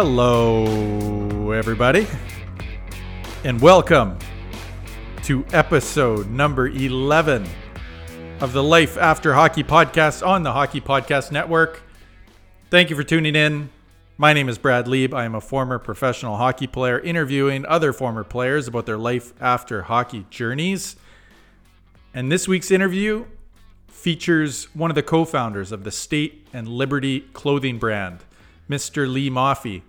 [0.00, 2.06] Hello, everybody,
[3.42, 4.16] and welcome
[5.24, 7.44] to episode number 11
[8.40, 11.82] of the Life After Hockey podcast on the Hockey Podcast Network.
[12.70, 13.70] Thank you for tuning in.
[14.16, 15.12] My name is Brad Lieb.
[15.12, 19.82] I am a former professional hockey player interviewing other former players about their life after
[19.82, 20.94] hockey journeys.
[22.14, 23.24] And this week's interview
[23.88, 28.22] features one of the co founders of the State and Liberty clothing brand.
[28.68, 29.10] Mr.
[29.10, 29.82] Lee Moffie,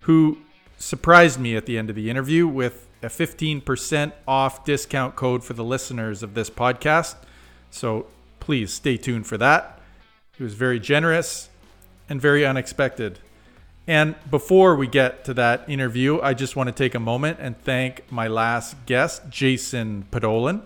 [0.00, 0.38] who
[0.78, 5.52] surprised me at the end of the interview with a 15% off discount code for
[5.52, 7.16] the listeners of this podcast.
[7.70, 8.06] So
[8.40, 9.80] please stay tuned for that.
[10.36, 11.48] He was very generous
[12.08, 13.18] and very unexpected.
[13.86, 17.56] And before we get to that interview, I just want to take a moment and
[17.62, 20.62] thank my last guest, Jason Podolin.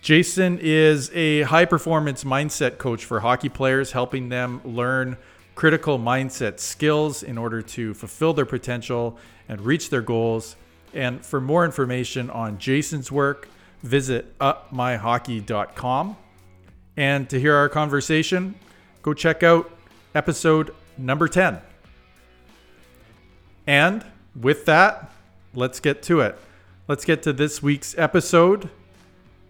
[0.00, 5.16] Jason is a high performance mindset coach for hockey players, helping them learn
[5.56, 9.18] critical mindset skills in order to fulfill their potential
[9.48, 10.54] and reach their goals.
[10.94, 13.48] And for more information on Jason's work,
[13.82, 16.16] visit upmyhockey.com.
[16.96, 18.54] And to hear our conversation,
[19.02, 19.70] go check out
[20.14, 21.58] episode number 10.
[23.66, 24.04] And
[24.38, 25.10] with that,
[25.54, 26.38] let's get to it.
[26.86, 28.70] Let's get to this week's episode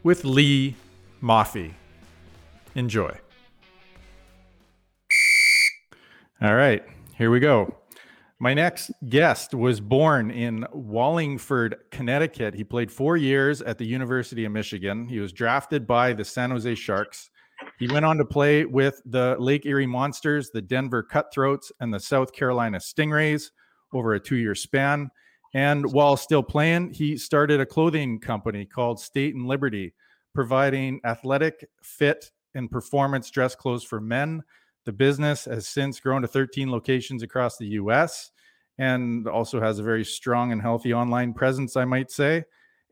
[0.02, 0.76] with Lee
[1.22, 1.74] Moffie.
[2.74, 3.18] Enjoy.
[6.42, 6.84] All right,
[7.16, 7.74] here we go.
[8.40, 12.52] My next guest was born in Wallingford, Connecticut.
[12.52, 15.08] He played four years at the University of Michigan.
[15.08, 17.30] He was drafted by the San Jose Sharks.
[17.78, 21.98] He went on to play with the Lake Erie Monsters, the Denver Cutthroats, and the
[21.98, 23.50] South Carolina Stingrays
[23.94, 25.10] over a two year span.
[25.54, 29.94] And while still playing, he started a clothing company called State and Liberty,
[30.34, 34.42] providing athletic, fit, and performance dress clothes for men
[34.86, 38.30] the business has since grown to 13 locations across the US
[38.78, 42.44] and also has a very strong and healthy online presence, I might say.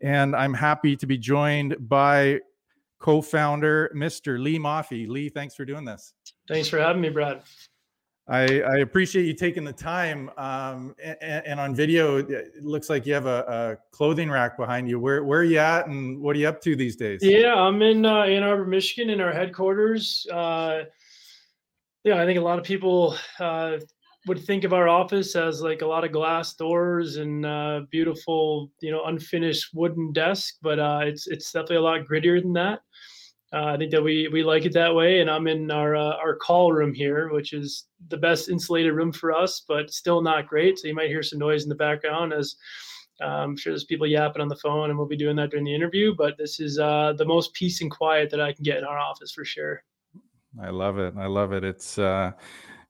[0.03, 2.41] And I'm happy to be joined by
[2.99, 4.43] co founder, Mr.
[4.43, 5.09] Lee Moffie.
[5.09, 6.12] Lee, thanks for doing this.
[6.49, 7.43] Thanks for having me, Brad.
[8.26, 10.31] I, I appreciate you taking the time.
[10.38, 14.88] Um, and, and, on video, it looks like you have a, a, clothing rack behind
[14.88, 14.99] you.
[14.99, 17.21] Where, where are you at and what are you up to these days?
[17.22, 20.26] Yeah, I'm in uh, Ann Arbor, Michigan, in our headquarters.
[20.32, 20.84] Uh,
[22.05, 23.79] yeah, I think a lot of people uh,
[24.27, 28.71] would think of our office as like a lot of glass doors and uh, beautiful,
[28.81, 32.81] you know, unfinished wooden desk, but uh, it's it's definitely a lot grittier than that.
[33.55, 36.17] Uh, I think that we we like it that way, and I'm in our uh,
[36.17, 40.47] our call room here, which is the best insulated room for us, but still not
[40.47, 40.79] great.
[40.79, 42.55] So you might hear some noise in the background as
[43.23, 45.65] uh, I'm sure there's people yapping on the phone, and we'll be doing that during
[45.65, 46.15] the interview.
[46.15, 49.33] But this is the most peace and quiet that I can get in our office
[49.33, 49.83] for sure.
[50.63, 51.15] I love it.
[51.19, 51.65] I love it.
[51.65, 52.33] It's uh,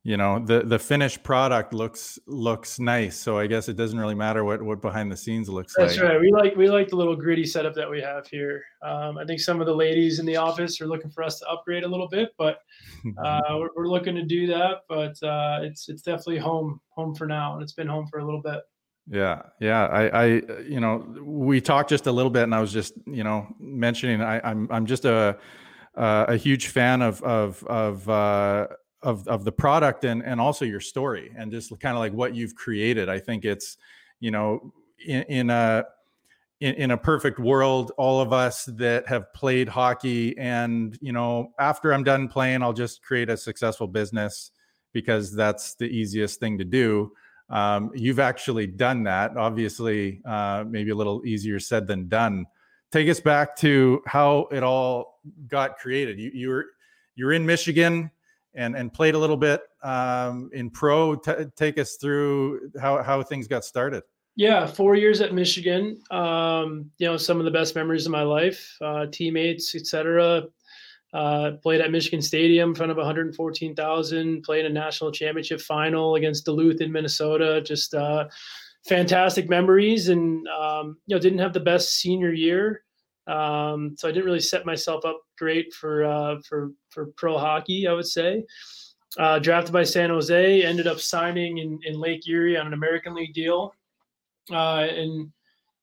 [0.03, 3.17] you know the the finished product looks looks nice.
[3.17, 6.01] So I guess it doesn't really matter what what behind the scenes looks That's like.
[6.01, 6.21] That's right.
[6.21, 8.63] We like we like the little gritty setup that we have here.
[8.83, 11.49] Um, I think some of the ladies in the office are looking for us to
[11.49, 12.59] upgrade a little bit, but
[13.25, 14.81] uh, we're, we're, looking to do that.
[14.89, 18.25] But uh, it's it's definitely home home for now, and it's been home for a
[18.25, 18.61] little bit.
[19.07, 19.87] Yeah, yeah.
[19.87, 20.25] I, I,
[20.67, 24.23] you know, we talked just a little bit, and I was just, you know, mentioning
[24.23, 25.37] I, I'm, I'm just a
[25.97, 28.66] uh, a huge fan of of of uh,
[29.03, 32.34] of of the product and and also your story and just kind of like what
[32.34, 33.09] you've created.
[33.09, 33.77] I think it's
[34.21, 34.72] you know
[35.04, 35.84] in, in a
[36.60, 41.53] in, in, a perfect world, all of us that have played hockey and you know
[41.59, 44.50] after I'm done playing, I'll just create a successful business
[44.93, 47.12] because that's the easiest thing to do.
[47.50, 49.36] Um, you've actually done that.
[49.36, 52.47] Obviously, uh, maybe a little easier said than done
[52.95, 55.19] take us back to how it all
[55.49, 56.19] got created.
[56.19, 56.67] You, you were
[57.17, 58.11] you're in Michigan
[58.55, 61.17] and and played a little bit um, in pro.
[61.17, 64.05] T- take us through how how things got started.
[64.37, 66.01] Yeah, four years at Michigan.
[66.11, 70.45] Um, you know, some of the best memories of my life, uh, teammates, etc.
[71.13, 74.43] Uh, played at Michigan Stadium in front of 114,000.
[74.43, 77.61] Played a national championship final against Duluth in Minnesota.
[77.61, 78.27] Just uh,
[78.87, 82.84] fantastic memories, and um, you know, didn't have the best senior year.
[83.26, 87.86] Um, so I didn't really set myself up great for uh, for for pro hockey,
[87.88, 88.44] I would say.
[89.18, 93.15] uh, drafted by San Jose, ended up signing in, in Lake Erie on an American
[93.15, 93.74] League deal,
[94.50, 95.30] uh, and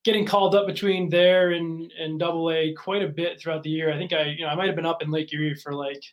[0.04, 3.92] getting called up between there and and Double A quite a bit throughout the year.
[3.94, 6.04] I think I you know I might have been up in Lake Erie for like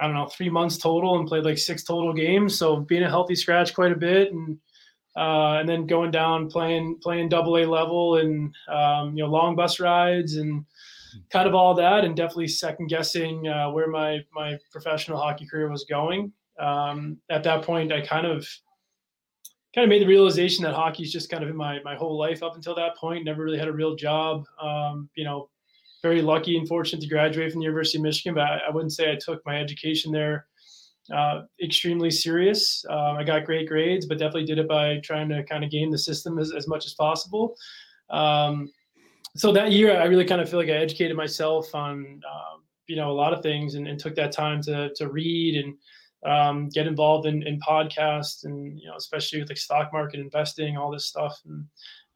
[0.00, 2.58] I don't know three months total and played like six total games.
[2.58, 4.58] So being a healthy scratch quite a bit and.
[5.16, 9.54] Uh, and then going down playing playing double A level and um, you know long
[9.54, 10.64] bus rides and
[11.30, 15.70] kind of all that, and definitely second guessing uh, where my my professional hockey career
[15.70, 16.32] was going.
[16.58, 18.46] Um, at that point, I kind of
[19.74, 22.42] kind of made the realization that hockey's just kind of in my my whole life
[22.42, 23.24] up until that point.
[23.24, 24.44] Never really had a real job.
[24.60, 25.48] Um, you know,
[26.02, 28.92] very lucky and fortunate to graduate from the University of Michigan, but I, I wouldn't
[28.92, 30.46] say I took my education there
[31.12, 32.84] uh, extremely serious.
[32.88, 35.90] Uh, I got great grades, but definitely did it by trying to kind of game
[35.90, 37.56] the system as, as much as possible.
[38.10, 38.70] Um,
[39.36, 42.96] so that year, I really kind of feel like I educated myself on, um, you
[42.96, 45.74] know, a lot of things and, and, took that time to, to read and
[46.24, 50.76] um, get involved in, in podcasts and, you know, especially with like stock market investing,
[50.76, 51.40] all this stuff.
[51.46, 51.66] And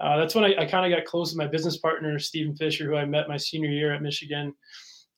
[0.01, 2.85] uh, that's when I, I kind of got close with my business partner, Stephen Fisher,
[2.85, 4.55] who I met my senior year at Michigan.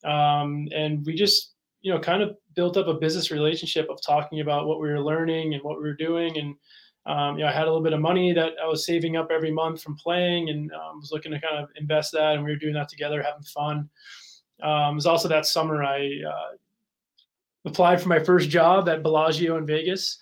[0.04, 1.49] Um, and we just,
[1.82, 5.00] you know, kind of built up a business relationship of talking about what we were
[5.00, 6.36] learning and what we were doing.
[6.38, 6.54] And,
[7.06, 9.30] um, you know, I had a little bit of money that I was saving up
[9.30, 12.34] every month from playing and um, was looking to kind of invest that.
[12.34, 13.88] And we were doing that together, having fun.
[14.62, 16.56] Um, it was also that summer I uh,
[17.64, 20.18] applied for my first job at Bellagio in Vegas,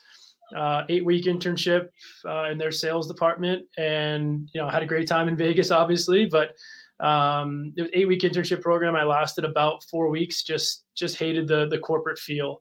[0.57, 1.89] uh, eight week internship
[2.25, 3.67] uh, in their sales department.
[3.77, 6.55] And, you know, had a great time in Vegas, obviously, but
[7.01, 8.97] um, it was eight week internship program.
[8.97, 12.61] I lasted about four weeks, just, just hated the, the corporate feel.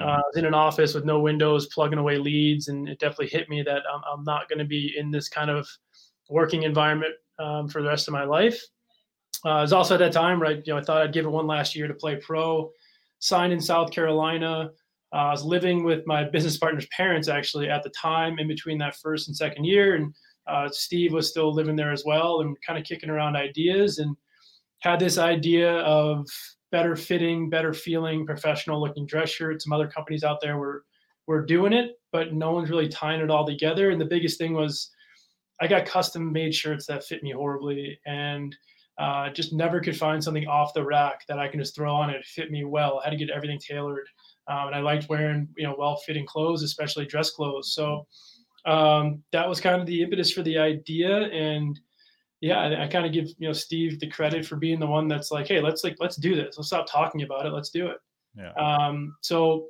[0.00, 3.28] Uh, I was in an office with no windows, plugging away leads, and it definitely
[3.28, 5.66] hit me that I'm, I'm not going to be in this kind of
[6.28, 8.60] working environment um, for the rest of my life.
[9.44, 10.62] Uh, it was also at that time, right?
[10.66, 12.70] You know, I thought I'd give it one last year to play pro.
[13.20, 14.70] Signed in South Carolina.
[15.12, 18.78] Uh, I was living with my business partner's parents actually at the time, in between
[18.78, 20.14] that first and second year, and
[20.48, 24.16] uh, Steve was still living there as well, and kind of kicking around ideas, and
[24.80, 26.26] had this idea of
[26.70, 29.64] better fitting, better feeling, professional looking dress shirts.
[29.64, 30.84] Some other companies out there were
[31.26, 33.90] were doing it, but no one's really tying it all together.
[33.90, 34.90] And the biggest thing was
[35.60, 38.54] I got custom made shirts that fit me horribly and
[38.98, 42.10] uh, just never could find something off the rack that I can just throw on
[42.10, 43.00] it, fit me well.
[43.00, 44.06] I had to get everything tailored.
[44.48, 47.74] Um, and I liked wearing, you know, well fitting clothes, especially dress clothes.
[47.74, 48.06] So
[48.66, 51.28] um, that was kind of the impetus for the idea.
[51.28, 51.78] And
[52.40, 55.08] yeah, I, I kind of give you know Steve the credit for being the one
[55.08, 56.56] that's like, hey, let's like let's do this.
[56.58, 57.52] Let's stop talking about it.
[57.52, 57.98] Let's do it.
[58.36, 58.52] Yeah.
[58.52, 59.68] Um, so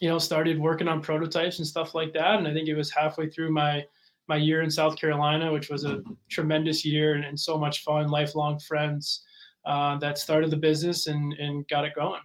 [0.00, 2.34] you know, started working on prototypes and stuff like that.
[2.34, 3.84] And I think it was halfway through my
[4.28, 8.08] my year in South Carolina, which was a tremendous year and, and so much fun,
[8.08, 9.24] lifelong friends
[9.64, 12.20] uh, that started the business and and got it going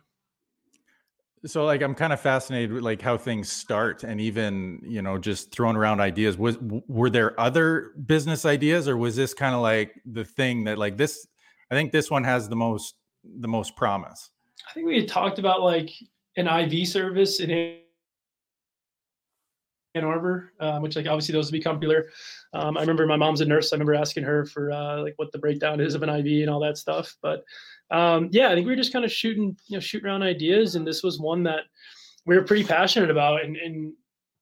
[1.46, 5.18] so like i'm kind of fascinated with like how things start and even you know
[5.18, 6.38] just throwing around ideas.
[6.38, 10.78] Was were there other business ideas or was this kind of like the thing that
[10.78, 11.28] like this
[11.72, 12.96] i think this one has the most
[13.40, 14.30] the most promise?
[14.70, 15.92] I think we had talked about like
[16.38, 17.78] an iv service in
[19.94, 22.10] Ann Arbor, um, which like obviously those become popular.
[22.54, 23.72] Um, I remember my mom's a nurse.
[23.72, 26.50] I remember asking her for uh, like what the breakdown is of an IV and
[26.50, 27.16] all that stuff.
[27.22, 27.44] But
[27.92, 30.76] um, yeah, I think we were just kind of shooting, you know, shooting around ideas,
[30.76, 31.64] and this was one that
[32.26, 33.44] we were pretty passionate about.
[33.44, 33.94] And, and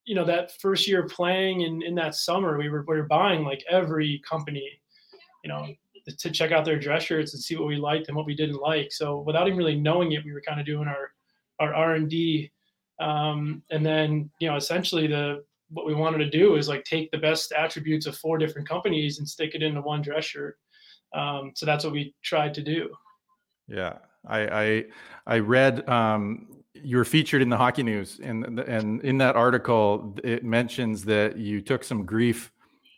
[0.05, 3.43] you know, that first year playing in in that summer, we were we were buying
[3.43, 4.69] like every company,
[5.43, 5.67] you know,
[6.17, 8.61] to check out their dress shirts and see what we liked and what we didn't
[8.61, 8.91] like.
[8.91, 11.11] So without even really knowing it, we were kind of doing our
[11.59, 12.51] our R and D
[12.99, 17.11] um, and then, you know, essentially the what we wanted to do is like take
[17.11, 20.57] the best attributes of four different companies and stick it into one dress shirt.
[21.13, 22.89] Um, so that's what we tried to do.
[23.67, 24.85] Yeah, I I,
[25.27, 30.17] I read um, you were featured in the Hockey News, and and in that article
[30.23, 32.51] it mentions that you took some grief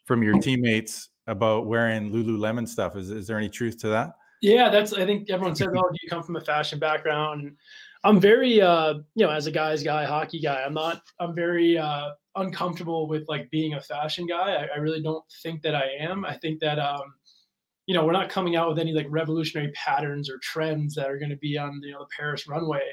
[0.06, 2.96] from your teammates about wearing Lululemon stuff.
[2.96, 4.14] Is is there any truth to that?
[4.42, 4.94] Yeah, that's.
[4.94, 7.56] I think everyone says, "Oh, do you come from a fashion background?"
[8.04, 11.78] I'm very, uh, you know, as a guy's guy, hockey guy, I'm not, I'm very
[11.78, 14.56] uh, uncomfortable with like being a fashion guy.
[14.56, 16.26] I, I, really don't think that I am.
[16.26, 17.14] I think that, um,
[17.86, 21.20] you know, we're not coming out with any like revolutionary patterns or trends that are
[21.20, 22.84] going to be on, you know, the Paris runway.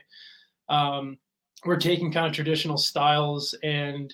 [0.69, 1.19] Um,
[1.65, 4.13] we're taking kind of traditional styles and,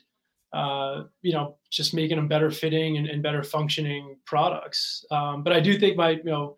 [0.53, 5.05] uh, you know, just making them better fitting and, and better functioning products.
[5.11, 6.57] Um, but I do think my, you know,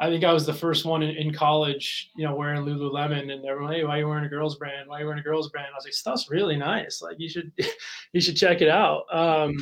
[0.00, 3.44] I think I was the first one in, in, college, you know, wearing Lululemon, and
[3.44, 4.88] everyone, hey, why are you wearing a girls' brand?
[4.88, 5.68] Why are you wearing a girls' brand?
[5.72, 7.00] I was like, stuff's really nice.
[7.00, 7.52] Like you should,
[8.12, 9.04] you should check it out.
[9.12, 9.54] Um,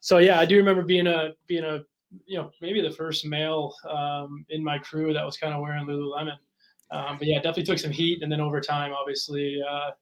[0.00, 1.80] so yeah, I do remember being a being a
[2.26, 5.86] you know maybe the first male um, in my crew that was kind of wearing
[5.86, 6.36] Lululemon.
[6.90, 9.92] Um, but yeah, definitely took some heat, and then over time, obviously, uh,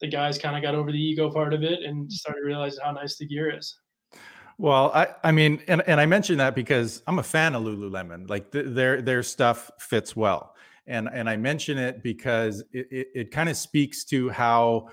[0.00, 2.92] the guys kind of got over the ego part of it and started realizing how
[2.92, 3.78] nice the gear is.
[4.58, 8.28] Well, I, I mean, and, and I mentioned that because I'm a fan of Lululemon.
[8.28, 10.54] Like th- their their stuff fits well,
[10.86, 14.88] and and I mention it because it it, it kind of speaks to how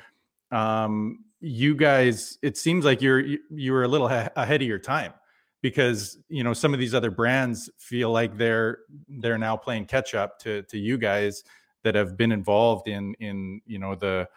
[0.52, 2.38] um, you guys.
[2.42, 5.14] It seems like you're you were a little ha- ahead of your time
[5.62, 10.16] because you know some of these other brands feel like they're they're now playing catch
[10.16, 11.44] up to to you guys
[11.84, 14.28] that have been involved in in you know the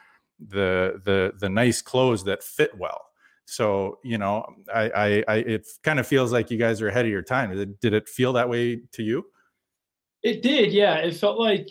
[0.49, 3.12] the the the nice clothes that fit well
[3.45, 7.05] so you know i i, I it kind of feels like you guys are ahead
[7.05, 9.25] of your time did it, did it feel that way to you
[10.23, 11.69] it did yeah it felt like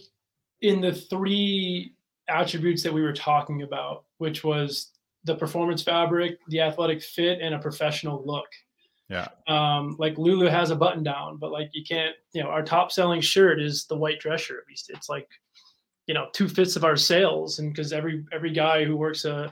[0.62, 1.94] in the three
[2.28, 4.92] attributes that we were talking about which was
[5.24, 8.48] the performance fabric the athletic fit and a professional look
[9.12, 9.28] yeah.
[9.46, 12.94] Um, like Lulu has a button down, but like you can't, you know, our top
[12.94, 14.64] selling shirt is the white dress shirt.
[14.64, 15.28] At least It's like,
[16.08, 17.60] you know, two fifths of our sales.
[17.60, 19.52] And because every, every guy who works uh,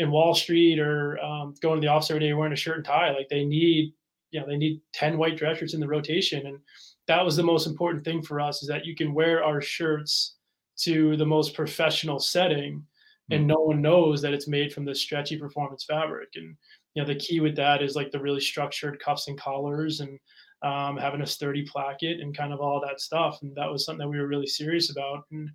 [0.00, 2.84] in Wall Street or um, going to the office every day wearing a shirt and
[2.84, 3.92] tie, like they need,
[4.30, 6.46] you know, they need 10 white dress shirts in the rotation.
[6.46, 6.58] And
[7.06, 10.36] that was the most important thing for us is that you can wear our shirts
[10.78, 12.82] to the most professional setting
[13.30, 13.48] and mm.
[13.48, 16.30] no one knows that it's made from this stretchy performance fabric.
[16.34, 16.56] And
[16.94, 20.18] you know the key with that is like the really structured cuffs and collars and
[20.62, 24.00] um, having a sturdy placket and kind of all that stuff and that was something
[24.00, 25.48] that we were really serious about and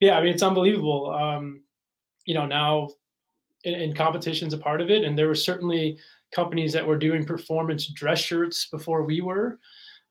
[0.00, 1.60] yeah i mean it's unbelievable um,
[2.24, 2.88] you know now
[3.74, 5.98] and competition's a part of it and there were certainly
[6.34, 9.58] companies that were doing performance dress shirts before we were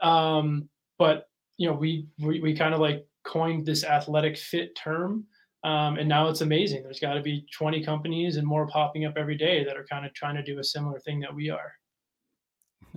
[0.02, 5.26] um, but you know we, we we kind of like coined this athletic fit term
[5.66, 6.84] um, and now it's amazing.
[6.84, 10.06] There's got to be 20 companies and more popping up every day that are kind
[10.06, 11.74] of trying to do a similar thing that we are.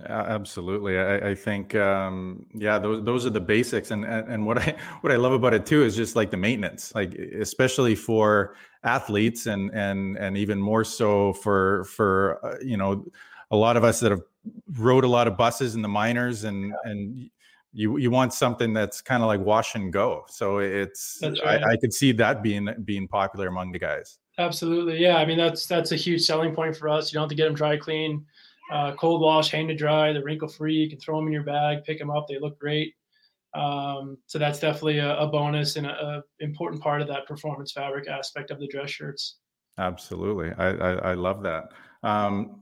[0.07, 4.57] Absolutely, I, I think um, yeah, those those are the basics, and, and and what
[4.57, 8.55] I what I love about it too is just like the maintenance, like especially for
[8.83, 13.05] athletes, and and and even more so for for uh, you know
[13.51, 14.21] a lot of us that have
[14.77, 16.91] rode a lot of buses in the minors, and yeah.
[16.91, 17.29] and
[17.73, 20.25] you you want something that's kind of like wash and go.
[20.27, 21.63] So it's right.
[21.63, 24.17] I, I could see that being being popular among the guys.
[24.37, 25.17] Absolutely, yeah.
[25.17, 27.11] I mean that's that's a huge selling point for us.
[27.11, 28.25] You don't have to get them dry clean,
[28.71, 30.13] uh, cold wash, hang to dry.
[30.13, 30.75] They're wrinkle free.
[30.75, 32.27] You can throw them in your bag, pick them up.
[32.27, 32.93] They look great.
[33.53, 37.71] Um, so that's definitely a, a bonus and a, a, important part of that performance
[37.71, 39.37] fabric aspect of the dress shirts.
[39.79, 41.71] Absolutely, I I, I love that.
[42.03, 42.61] Um,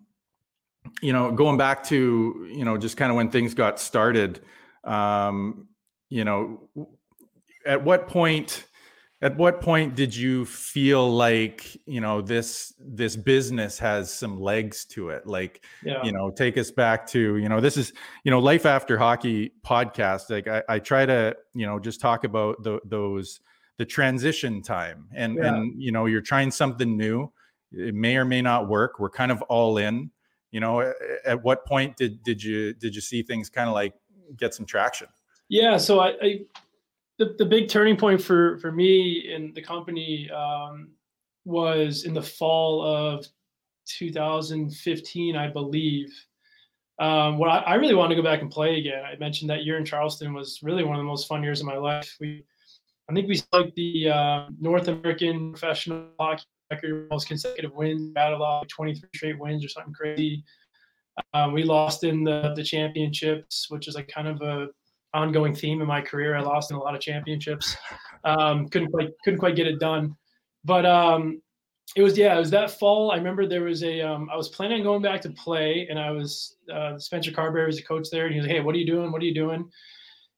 [1.01, 4.39] you know, going back to you know just kind of when things got started
[4.85, 5.67] um,
[6.09, 6.69] you know
[7.65, 8.65] at what point
[9.21, 14.85] at what point did you feel like you know this this business has some legs
[14.85, 16.03] to it like yeah.
[16.03, 17.93] you know take us back to you know this is
[18.23, 22.23] you know life after hockey podcast like i, I try to you know just talk
[22.23, 23.39] about the, those
[23.77, 25.55] the transition time and yeah.
[25.55, 27.31] and you know you're trying something new
[27.71, 30.11] it may or may not work we're kind of all in
[30.51, 30.95] you know at,
[31.25, 33.93] at what point did did you did you see things kind of like
[34.35, 35.07] get some traction?
[35.49, 36.39] Yeah, so I, I
[37.17, 40.89] the, the big turning point for for me in the company um,
[41.45, 43.25] was in the fall of
[43.87, 46.13] 2015, I believe.
[46.99, 49.03] Um, I, I, really wanted to go back and play again.
[49.05, 51.67] I mentioned that year in Charleston was really one of the most fun years of
[51.67, 52.15] my life.
[52.19, 52.43] We,
[53.07, 58.41] I think we like the uh, North American professional hockey record, most consecutive wins, battle
[58.41, 60.43] off 23 straight wins or something crazy.
[61.35, 64.67] Um, we lost in the the championships, which is like kind of a
[65.17, 66.35] ongoing theme in my career.
[66.35, 67.75] I lost in a lot of championships.
[68.23, 70.15] Um, couldn't quite couldn't quite get it done,
[70.63, 71.41] but um,
[71.95, 73.11] it was yeah, it was that fall.
[73.11, 75.97] I remember there was a um, I was planning on going back to play, and
[75.97, 78.75] I was uh, Spencer Carbery was a coach there, and he was like, "Hey, what
[78.75, 79.11] are you doing?
[79.11, 79.69] What are you doing?"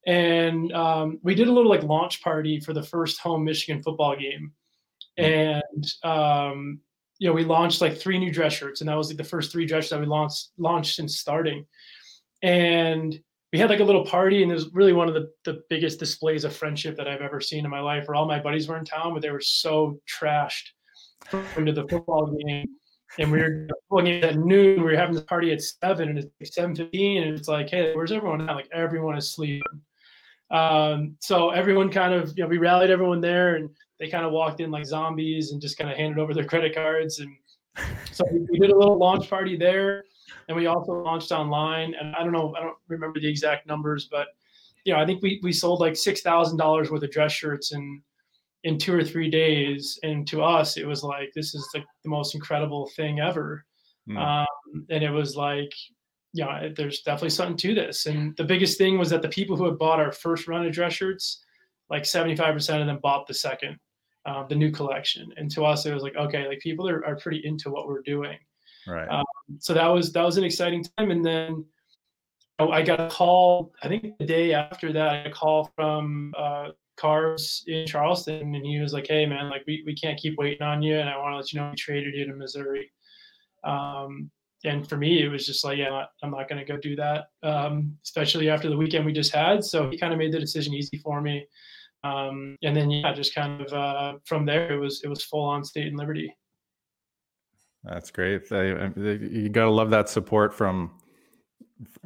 [0.05, 4.15] And um, we did a little like launch party for the first home Michigan football
[4.15, 4.53] game,
[5.17, 5.25] hmm.
[5.25, 6.79] and um,
[7.17, 9.51] you know, we launched like three new dress shirts, and that was like the first
[9.51, 11.65] three dress shirts that we launched launched since starting.
[12.41, 13.19] And
[13.51, 15.99] we had like a little party, and it was really one of the, the biggest
[15.99, 18.07] displays of friendship that I've ever seen in my life.
[18.07, 20.69] Where all my buddies were in town, but they were so trashed
[21.57, 22.67] into the football game.
[23.17, 24.77] And we were football at noon.
[24.77, 27.69] We were having the party at seven, and it's like seven fifteen, and it's like,
[27.69, 28.55] hey, where's everyone now?
[28.55, 29.63] Like everyone is sleeping.
[30.51, 34.31] Um, so everyone kind of, you know, we rallied everyone there, and they kind of
[34.31, 37.19] walked in like zombies and just kind of handed over their credit cards.
[37.19, 37.35] And
[38.11, 40.05] so we, we did a little launch party there.
[40.47, 41.93] And we also launched online.
[41.99, 44.27] And I don't know, I don't remember the exact numbers, but
[44.85, 48.01] you know, I think we, we sold like $6,000 worth of dress shirts in,
[48.63, 49.99] in two or three days.
[50.03, 53.65] And to us, it was like, this is like the most incredible thing ever.
[54.09, 54.17] Mm.
[54.17, 55.71] Um, and it was like,
[56.33, 58.05] yeah, there's definitely something to this.
[58.05, 60.71] And the biggest thing was that the people who had bought our first run of
[60.71, 61.43] dress shirts,
[61.89, 63.77] like 75% of them bought the second
[64.25, 65.31] uh, the new collection.
[65.37, 68.01] And to us, it was like, okay, like people are, are pretty into what we're
[68.01, 68.37] doing.
[68.87, 69.07] Right.
[69.07, 69.25] Um,
[69.59, 71.11] so that was that was an exciting time.
[71.11, 71.65] And then
[72.59, 73.73] I got a call.
[73.83, 78.79] I think the day after that, a call from uh, Cars in Charleston, and he
[78.79, 81.33] was like, "Hey, man, like we, we can't keep waiting on you, and I want
[81.33, 82.91] to let you know we traded you to Missouri."
[83.63, 84.29] Um,
[84.65, 86.77] and for me, it was just like, yeah, I'm not, I'm not going to go
[86.77, 89.63] do that, um, especially after the weekend we just had.
[89.63, 91.47] So he kind of made the decision easy for me.
[92.03, 95.43] Um, and then yeah, just kind of uh, from there, it was it was full
[95.43, 96.33] on state and liberty.
[97.83, 98.51] That's great.
[98.51, 100.91] I, I, you got to love that support from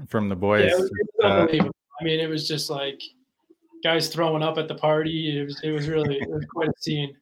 [0.08, 0.66] from the boys.
[0.66, 3.02] Yeah, it was, it was uh, I mean, it was just like
[3.84, 5.40] guys throwing up at the party.
[5.40, 7.16] It was it was really it was quite a scene.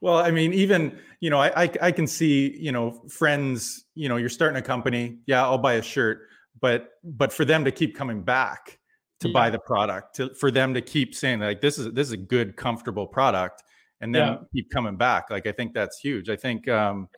[0.00, 3.84] Well, I mean, even you know, I, I, I can see you know friends.
[3.94, 5.18] You know, you're starting a company.
[5.26, 6.28] Yeah, I'll buy a shirt,
[6.60, 8.78] but but for them to keep coming back
[9.20, 9.32] to yeah.
[9.32, 12.18] buy the product, to, for them to keep saying like this is this is a
[12.18, 13.62] good, comfortable product,
[14.00, 14.36] and then yeah.
[14.52, 15.30] keep coming back.
[15.30, 16.28] Like I think that's huge.
[16.28, 17.08] I think um,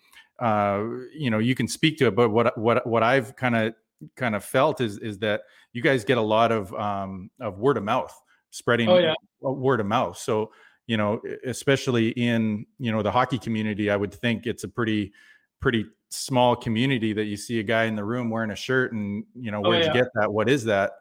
[0.41, 3.75] uh, you know you can speak to it, but what what what I've kind of
[4.17, 7.77] kind of felt is is that you guys get a lot of um, of word
[7.77, 8.15] of mouth
[8.51, 9.15] spreading oh, yeah.
[9.41, 10.17] word of mouth.
[10.19, 10.53] So
[10.87, 15.13] you know, especially in you know the hockey community, I would think it's a pretty
[15.61, 19.25] pretty small community that you see a guy in the room wearing a shirt and
[19.35, 19.95] you know oh, where'd oh, yeah.
[19.95, 20.33] you get that?
[20.33, 20.93] What is that?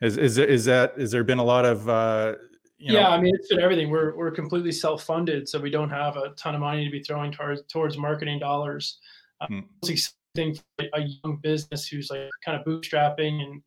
[0.00, 2.34] Is is is that is there been a lot of uh,
[2.78, 3.90] you know, yeah, I mean, it's been everything.
[3.90, 7.32] We're we're completely self-funded, so we don't have a ton of money to be throwing
[7.32, 8.98] towards towards marketing dollars.
[9.40, 9.60] Hmm.
[9.82, 13.62] it's exciting for a young business who's like kind of bootstrapping and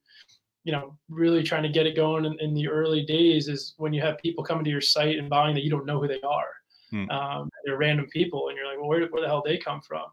[0.66, 3.94] you know really trying to get it going in, in, the early days is when
[3.94, 6.22] you have people coming to your site and buying that you don't know who they
[6.22, 6.50] are.
[6.90, 7.10] Hmm.
[7.10, 10.06] Um, they're random people, and you're like, well, where, where the hell they come from?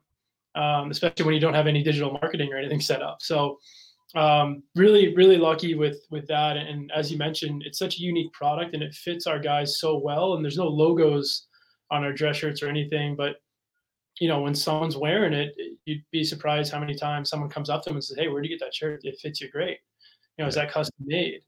[0.54, 3.18] Um, especially when you don't have any digital marketing or anything set up.
[3.20, 3.58] So
[4.14, 6.56] um, really, really lucky with with that.
[6.56, 9.98] And as you mentioned, it's such a unique product, and it fits our guys so
[9.98, 10.34] well.
[10.34, 11.46] And there's no logos
[11.90, 13.36] on our dress shirts or anything, but
[14.20, 17.82] you know, when someone's wearing it, you'd be surprised how many times someone comes up
[17.82, 19.00] to them and says, "Hey, where'd you get that shirt?
[19.04, 19.78] It fits you great."
[20.36, 21.40] You know, is that custom made?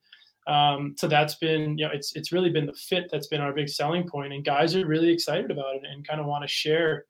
[0.47, 3.53] Um, so that's been, you know, it's it's really been the fit that's been our
[3.53, 6.49] big selling point, and guys are really excited about it and kind of want to
[6.49, 7.07] share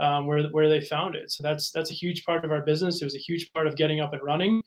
[0.00, 1.30] um, where where they found it.
[1.30, 3.02] So that's that's a huge part of our business.
[3.02, 4.62] It was a huge part of getting up and running,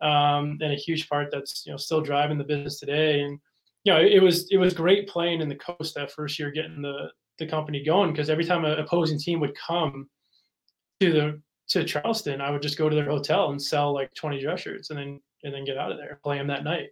[0.00, 3.20] um, and a huge part that's you know still driving the business today.
[3.20, 3.38] And
[3.84, 6.50] you know, it, it was it was great playing in the coast that first year,
[6.50, 10.08] getting the the company going because every time an opposing team would come
[11.00, 14.40] to the to Charleston, I would just go to their hotel and sell like 20
[14.40, 16.90] dress shirts and then and then get out of there, play them that night.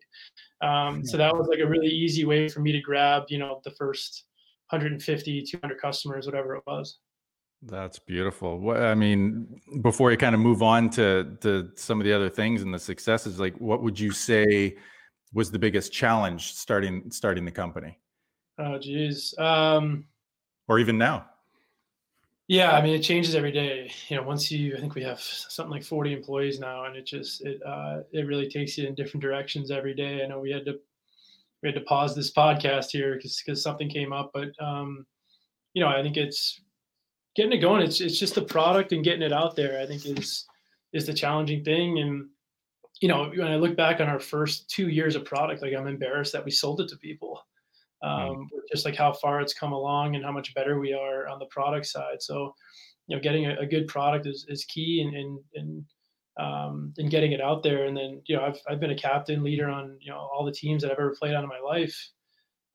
[0.63, 3.61] Um, so that was like a really easy way for me to grab, you know,
[3.65, 4.25] the first
[4.71, 6.99] 150, 200 customers, whatever it was.
[7.69, 8.71] That's beautiful.
[8.71, 12.63] I mean, before you kind of move on to to some of the other things
[12.63, 14.77] and the successes, like what would you say
[15.33, 17.99] was the biggest challenge starting starting the company?
[18.59, 19.35] Oh, geez.
[19.39, 20.07] Um,
[20.69, 21.27] or even now?
[22.49, 23.91] Yeah, I mean it changes every day.
[24.09, 27.05] You know, once you, I think we have something like 40 employees now, and it
[27.05, 30.23] just it uh, it really takes you in different directions every day.
[30.23, 30.79] I know we had to
[31.63, 35.05] we had to pause this podcast here because because something came up, but um,
[35.75, 36.61] you know, I think it's
[37.37, 37.83] getting it going.
[37.83, 39.81] It's it's just the product and getting it out there.
[39.81, 40.47] I think is
[40.93, 41.99] is the challenging thing.
[41.99, 42.29] And
[43.01, 45.87] you know, when I look back on our first two years of product, like I'm
[45.87, 47.41] embarrassed that we sold it to people.
[48.03, 51.39] Um, just like how far it's come along and how much better we are on
[51.39, 52.21] the product side.
[52.23, 52.55] So,
[53.07, 55.85] you know, getting a, a good product is, is key and, and, and,
[56.39, 57.87] um, and getting it out there.
[57.87, 60.53] And then, you know, I've, I've been a captain leader on, you know, all the
[60.53, 62.11] teams that I've ever played on in my life.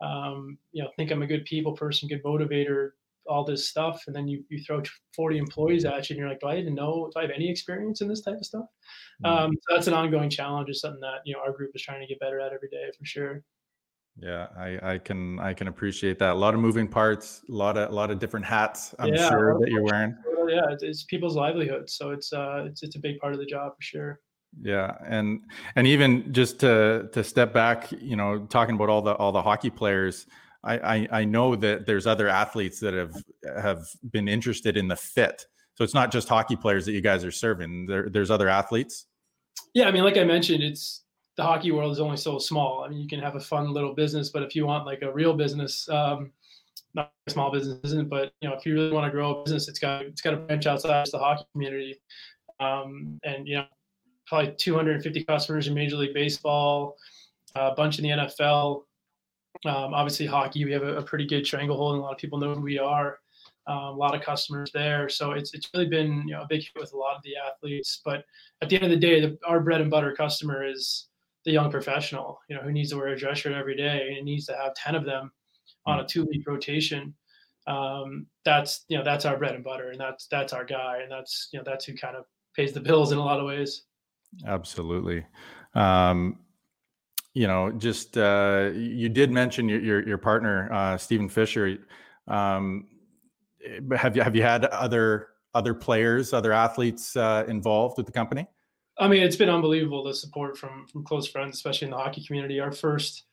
[0.02, 2.90] Um, you know, think I'm a good people person, good motivator,
[3.28, 4.04] all this stuff.
[4.08, 4.82] And then you, you throw
[5.16, 7.50] 40 employees at you and you're like, do I even know, do I have any
[7.50, 8.66] experience in this type of stuff?
[9.24, 9.26] Mm-hmm.
[9.26, 12.02] Um, so that's an ongoing challenge is something that, you know, our group is trying
[12.02, 13.44] to get better at every day for sure.
[14.18, 16.32] Yeah, I, I can I can appreciate that.
[16.32, 18.94] A lot of moving parts, a lot of a lot of different hats.
[19.00, 20.16] I'm yeah, sure that you're wearing.
[20.48, 23.46] Yeah, it's, it's people's livelihood, so it's uh it's it's a big part of the
[23.46, 24.20] job for sure.
[24.62, 25.42] Yeah, and
[25.76, 29.42] and even just to to step back, you know, talking about all the all the
[29.42, 30.28] hockey players,
[30.64, 33.16] I I, know that there's other athletes that have
[33.62, 35.46] have been interested in the fit.
[35.76, 37.88] So it's not just hockey players that you guys are serving.
[37.88, 39.08] There, there's other athletes.
[39.74, 41.04] Yeah, I mean, like I mentioned, it's
[41.38, 42.84] the hockey world is only so small.
[42.84, 45.12] I mean, you can have a fun little business, but if you want like a
[45.12, 46.32] real business, um,
[46.94, 49.44] not a small business isn't, but you know, if you really want to grow a
[49.44, 52.00] business, it's got it's got to branch outside the hockey community.
[52.60, 53.66] Um, and you know,
[54.28, 56.98] probably 250 customers in Major League Baseball,
[57.56, 58.84] a bunch in the NFL.
[59.66, 62.40] Um, obviously, hockey we have a, a, pretty good stranglehold, and a lot of people
[62.40, 63.20] know who we are.
[63.68, 66.62] Um, a lot of customers there, so it's it's really been you know a big
[66.62, 68.02] hit with a lot of the athletes.
[68.04, 68.26] But
[68.62, 71.08] at the end of the day, the, our bread and butter customer is
[71.46, 74.26] the young professional, you know, who needs to wear a dress shirt every day and
[74.26, 75.32] needs to have 10 of them
[75.86, 76.08] on a mm.
[76.08, 77.14] two week rotation.
[77.68, 81.12] um, that's you know that's our bread and butter, and that's that's our guy, and
[81.12, 83.84] that's you know that's who kind of pays the bills in a lot of ways.
[84.48, 85.26] Absolutely.
[85.76, 86.40] Um,
[87.34, 91.78] you know, just uh, you did mention your your, your partner uh, Stephen Fisher.
[92.28, 92.88] Um,
[93.96, 98.48] have you have you had other other players, other athletes uh, involved with the company?
[98.98, 102.24] I mean, it's been unbelievable the support from from close friends, especially in the hockey
[102.26, 102.60] community.
[102.60, 103.24] Our first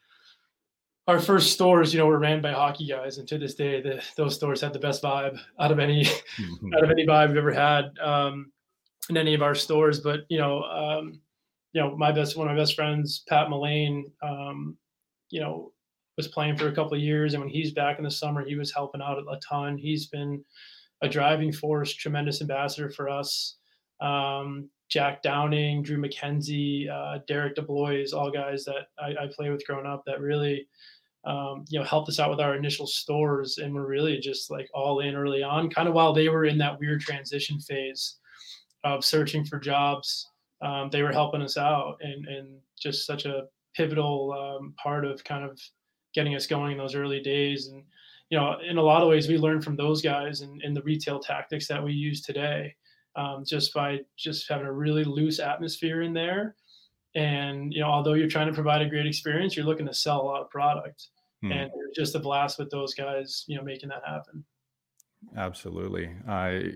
[1.09, 4.03] our first stores, you know, were ran by hockey guys, and to this day, the,
[4.17, 6.75] those stores had the best vibe out of any mm-hmm.
[6.75, 8.53] out of any vibe we've ever had um,
[9.09, 10.01] in any of our stores.
[10.01, 11.21] But you know, um,
[11.79, 14.77] you know, my best one of my best friends, Pat Mullane, um,
[15.31, 15.71] you know,
[16.17, 18.57] was playing for a couple of years, and when he's back in the summer, he
[18.57, 19.79] was helping out a ton.
[19.79, 20.45] He's been
[21.03, 23.59] a driving force, tremendous ambassador for us.
[24.01, 29.65] Um, Jack Downing, Drew McKenzie, uh, Derek DeBlois, all guys that I, I play with
[29.65, 30.67] growing up that really
[31.25, 34.69] um, you know, helped us out with our initial stores and were really just like
[34.75, 38.17] all in early on, kind of while they were in that weird transition phase
[38.83, 40.27] of searching for jobs.
[40.61, 43.45] Um, they were helping us out and, and just such a
[43.75, 45.61] pivotal um, part of kind of
[46.15, 47.69] getting us going in those early days.
[47.69, 47.85] And,
[48.31, 50.83] you know, in a lot of ways, we learned from those guys and, and the
[50.83, 52.75] retail tactics that we use today
[53.17, 56.57] um, just by just having a really loose atmosphere in there
[57.15, 60.21] and you know, although you're trying to provide a great experience, you're looking to sell
[60.21, 61.09] a lot of product.
[61.43, 61.53] Hmm.
[61.53, 64.45] And just a blast with those guys, you know, making that happen.
[65.37, 66.11] Absolutely.
[66.29, 66.73] I,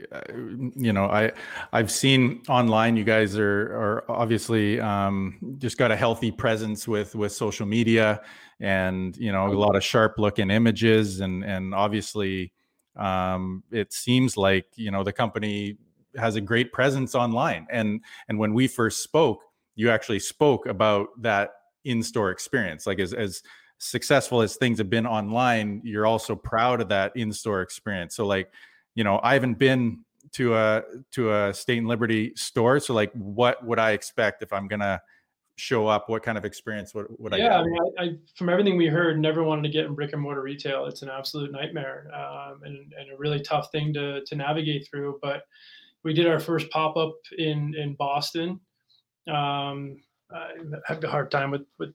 [0.74, 1.32] you know, I,
[1.72, 2.96] I've seen online.
[2.96, 8.20] You guys are are obviously um, just got a healthy presence with with social media,
[8.60, 12.52] and you know, a lot of sharp looking images, and and obviously,
[12.96, 15.76] um, it seems like you know the company
[16.16, 17.66] has a great presence online.
[17.70, 19.40] And and when we first spoke,
[19.76, 21.50] you actually spoke about that
[21.84, 23.42] in-store experience like as as
[23.82, 28.14] successful as things have been online you're also proud of that in-store experience.
[28.16, 28.50] So like
[28.94, 29.98] you know i haven't been
[30.32, 34.52] to a to a state and liberty store so like what would i expect if
[34.52, 35.00] i'm gonna
[35.56, 36.08] show up?
[36.08, 38.86] What kind of experience would, would yeah, i I, mean, I, I, from everything we
[38.86, 40.86] heard never wanted to get in brick and mortar retail.
[40.86, 45.18] It's an absolute nightmare um, and, and a really tough thing to, to navigate through
[45.22, 45.42] but
[46.04, 48.60] we did our first pop-up in in boston.
[49.28, 49.98] Um,
[50.34, 50.48] I
[50.86, 51.94] have a hard time with with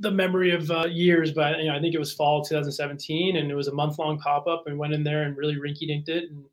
[0.00, 3.50] the memory of uh, years, but you know, I think it was fall 2017, and
[3.50, 6.08] it was a month long pop up, and went in there and really rinky dinked
[6.08, 6.44] it, and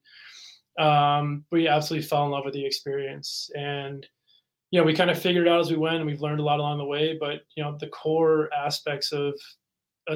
[0.78, 3.50] um, we absolutely fell in love with the experience.
[3.56, 4.06] And
[4.72, 6.44] you know, we kind of figured it out as we went, and we've learned a
[6.44, 7.18] lot along the way.
[7.20, 9.34] But you know, the core aspects of,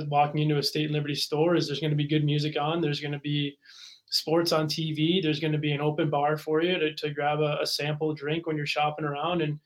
[0.08, 2.80] walking into a State and Liberty store is there's going to be good music on,
[2.80, 3.58] there's going to be
[4.12, 7.39] sports on TV, there's going to be an open bar for you to, to grab
[7.39, 9.60] a, a sample drink when you're shopping around, and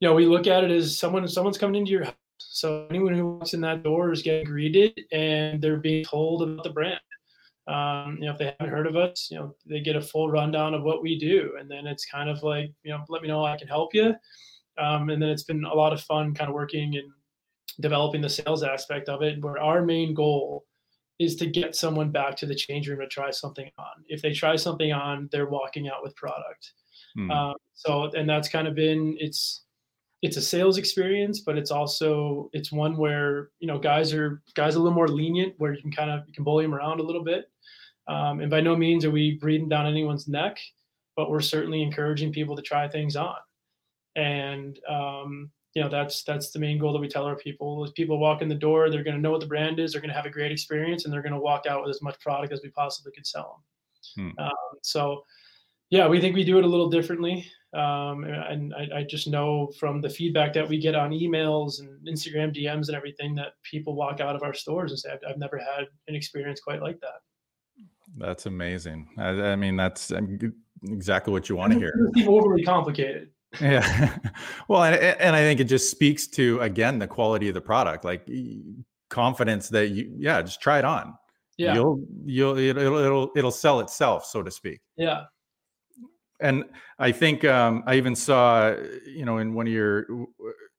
[0.00, 2.06] you know, we look at it as someone someone's coming into your.
[2.50, 6.64] So anyone who walks in that door is getting greeted and they're being told about
[6.64, 7.00] the brand.
[7.68, 10.28] Um, you know, if they haven't heard of us, you know, they get a full
[10.28, 11.52] rundown of what we do.
[11.60, 14.14] And then it's kind of like, you know, let me know I can help you.
[14.78, 17.10] Um, and then it's been a lot of fun kind of working and
[17.80, 20.64] developing the sales aspect of it, where our main goal
[21.18, 24.04] is to get someone back to the change room to try something on.
[24.08, 26.72] If they try something on, they're walking out with product.
[27.14, 27.30] Hmm.
[27.30, 29.64] Um, so, and that's kind of been, it's,
[30.22, 34.76] it's a sales experience, but it's also it's one where you know guys are guys
[34.76, 37.00] are a little more lenient, where you can kind of you can bully them around
[37.00, 37.50] a little bit.
[38.06, 40.58] Um, and by no means are we breathing down anyone's neck,
[41.16, 43.36] but we're certainly encouraging people to try things on.
[44.14, 47.90] And um, you know that's that's the main goal that we tell our people: is
[47.90, 50.10] people walk in the door, they're going to know what the brand is, they're going
[50.10, 52.52] to have a great experience, and they're going to walk out with as much product
[52.52, 53.60] as we possibly could sell
[54.16, 54.34] them.
[54.36, 54.44] Hmm.
[54.44, 55.24] Um, so
[55.90, 57.50] yeah, we think we do it a little differently.
[57.74, 62.06] Um, and I, I, just know from the feedback that we get on emails and
[62.06, 65.38] Instagram DMs and everything that people walk out of our stores and say, I've, I've
[65.38, 67.22] never had an experience quite like that.
[68.18, 69.08] That's amazing.
[69.16, 70.12] I, I mean, that's
[70.84, 72.10] exactly what you want to hear.
[72.14, 73.30] It's overly complicated.
[73.60, 74.16] Yeah.
[74.66, 78.02] well, and, and I think it just speaks to, again, the quality of the product,
[78.02, 78.26] like
[79.10, 81.12] confidence that you, yeah, just try it on.
[81.58, 81.74] Yeah.
[81.74, 84.80] You'll, you'll, it'll, it'll, it'll sell itself, so to speak.
[84.96, 85.24] Yeah
[86.42, 86.64] and
[86.98, 88.74] I think um, I even saw,
[89.06, 90.06] you know, in one of your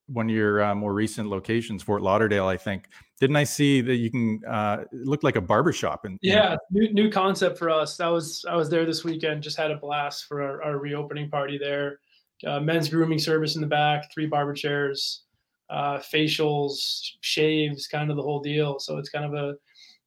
[0.07, 2.89] one of your uh, more recent locations, Fort Lauderdale, I think.
[3.19, 6.05] Didn't I see that you can uh, look like a barbershop?
[6.05, 7.99] And yeah, new, new concept for us.
[7.99, 9.43] I was I was there this weekend.
[9.43, 11.99] Just had a blast for our, our reopening party there.
[12.45, 15.23] Uh, men's grooming service in the back, three barber chairs,
[15.69, 16.75] uh, facials,
[17.21, 18.79] shaves, kind of the whole deal.
[18.79, 19.55] So it's kind of a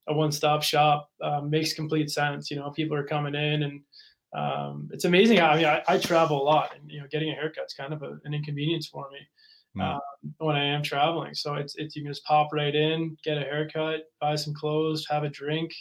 [0.07, 1.09] a one stop shop.
[1.21, 2.51] Uh, makes complete sense.
[2.51, 3.81] You know, people are coming in and
[4.35, 7.33] um, it's amazing I mean I, I, travel a lot, and you know, getting a
[7.33, 9.95] haircut is kind of a, an inconvenience for me mm.
[9.95, 10.01] um,
[10.39, 11.33] when I am traveling.
[11.33, 15.05] So it's it's you can just pop right in, get a haircut, buy some clothes,
[15.09, 15.73] have a drink,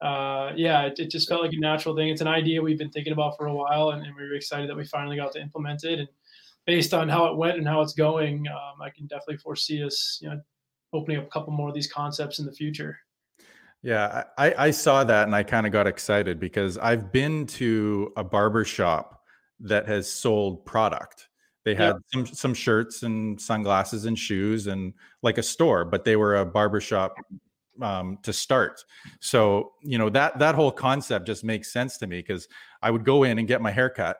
[0.00, 2.08] uh, yeah, it, it, just felt like a natural thing.
[2.08, 4.68] It's an idea we've been thinking about for a while, and, and we were excited
[4.68, 5.98] that we finally got to implement it.
[5.98, 6.08] And
[6.66, 10.18] based on how it went and how it's going, um, I can definitely foresee us,
[10.22, 10.40] you know,
[10.92, 12.98] opening up a couple more of these concepts in the future.
[13.82, 18.12] Yeah, I, I saw that and I kind of got excited because I've been to
[18.16, 19.22] a barber shop
[19.60, 21.28] that has sold product.
[21.64, 22.24] They had yeah.
[22.24, 26.46] some some shirts and sunglasses and shoes and like a store, but they were a
[26.46, 27.14] barbershop
[27.82, 28.84] um, to start.
[29.20, 32.48] So you know that that whole concept just makes sense to me because
[32.82, 34.18] I would go in and get my haircut,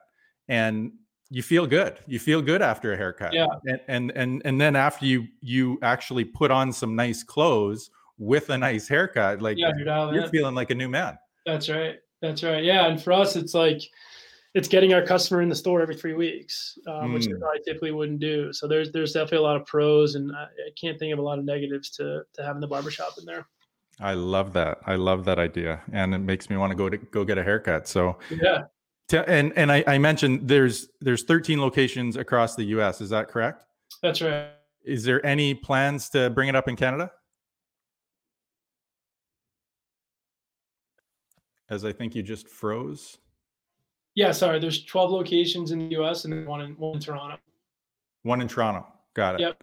[0.49, 0.93] and
[1.31, 1.99] you feel good.
[2.07, 3.33] You feel good after a haircut.
[3.33, 3.47] Yeah.
[3.67, 8.51] And and and, and then after you you actually put on some nice clothes with
[8.51, 11.19] a nice haircut, like yeah, you're, you're feeling like a new man.
[11.47, 11.97] That's right.
[12.21, 12.65] That's right.
[12.65, 12.87] Yeah.
[12.87, 13.81] And for us, it's like
[14.55, 17.15] it's getting our customer in the store every three weeks, um, mm.
[17.15, 18.53] which I typically wouldn't do.
[18.53, 21.23] So there's there's definitely a lot of pros, and I, I can't think of a
[21.23, 23.47] lot of negatives to to having the barbershop in there.
[24.01, 24.79] I love that.
[24.87, 27.45] I love that idea, and it makes me want to go to go get a
[27.45, 27.89] haircut.
[27.89, 28.65] So yeah.
[29.27, 33.01] and and I, I mentioned there's there's 13 locations across the U.S.
[33.01, 33.65] Is that correct?
[34.03, 34.49] That's right.
[34.85, 37.11] Is there any plans to bring it up in Canada?
[41.71, 43.19] As I think you just froze.
[44.15, 44.59] Yeah, sorry.
[44.59, 46.25] There's 12 locations in the U.S.
[46.25, 47.39] and then one in one in Toronto.
[48.23, 48.87] One in Toronto.
[49.15, 49.41] Got it.
[49.43, 49.63] Yep.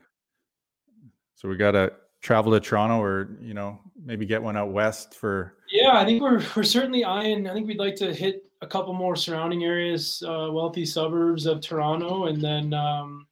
[1.36, 1.92] So we got to
[2.22, 5.58] travel to Toronto, or you know, maybe get one out west for.
[5.72, 7.48] Yeah, I think we're we're certainly eyeing.
[7.48, 11.62] I think we'd like to hit a couple more surrounding areas, uh, wealthy suburbs of
[11.62, 13.28] Toronto, and then um,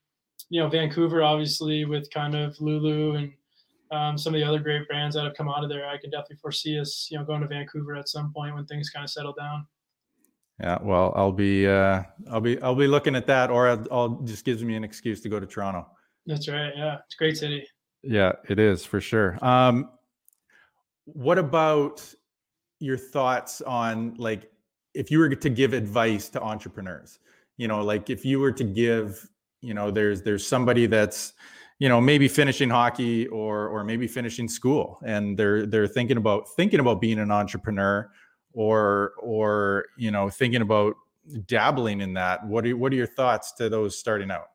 [0.50, 3.32] you know Vancouver, obviously with kind of Lulu and
[3.94, 5.86] um, some of the other great brands that have come out of there.
[5.88, 8.90] I can definitely foresee us, you know, going to Vancouver at some point when things
[8.90, 9.66] kind of settle down.
[10.60, 14.08] Yeah, well, I'll be uh, I'll be I'll be looking at that, or I'll, I'll
[14.24, 15.86] just gives me an excuse to go to Toronto.
[16.26, 16.72] That's right.
[16.76, 17.66] Yeah, it's a great city.
[18.02, 19.38] Yeah, it is for sure.
[19.44, 19.90] Um,
[21.06, 22.04] what about
[22.78, 24.50] your thoughts on like
[24.94, 27.18] if you were to give advice to entrepreneurs?
[27.56, 29.28] You know, like if you were to give,
[29.60, 31.32] you know, there's there's somebody that's
[31.78, 34.98] you know maybe finishing hockey or or maybe finishing school.
[35.04, 38.10] And they're they're thinking about thinking about being an entrepreneur
[38.52, 40.94] or or you know thinking about
[41.46, 42.46] dabbling in that.
[42.46, 44.48] What are what are your thoughts to those starting out?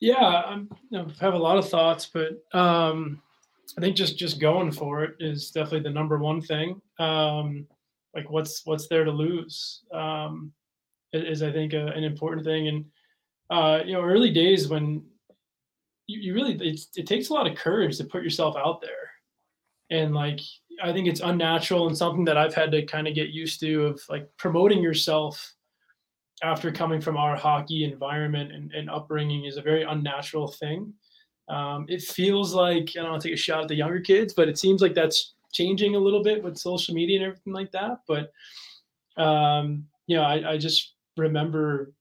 [0.00, 3.20] Yeah I'm, i have a lot of thoughts but um
[3.76, 6.80] i think just just going for it is definitely the number one thing.
[6.98, 7.66] Um
[8.14, 10.52] like what's what's there to lose um
[11.12, 12.68] is i think a, an important thing.
[12.68, 12.84] And
[13.50, 15.02] uh you know early days when
[16.08, 16.54] you, you really
[16.96, 19.08] it takes a lot of courage to put yourself out there
[19.90, 20.40] and like
[20.82, 23.86] I think it's unnatural and something that I've had to kind of get used to
[23.86, 25.54] of like promoting yourself
[26.42, 30.92] after coming from our hockey environment and, and upbringing is a very unnatural thing.
[31.48, 34.34] Um, it feels like I don't want to take a shot at the younger kids,
[34.34, 37.72] but it seems like that's changing a little bit with social media and everything like
[37.72, 38.00] that.
[38.06, 38.32] But
[39.20, 41.92] um, you know, I, I just remember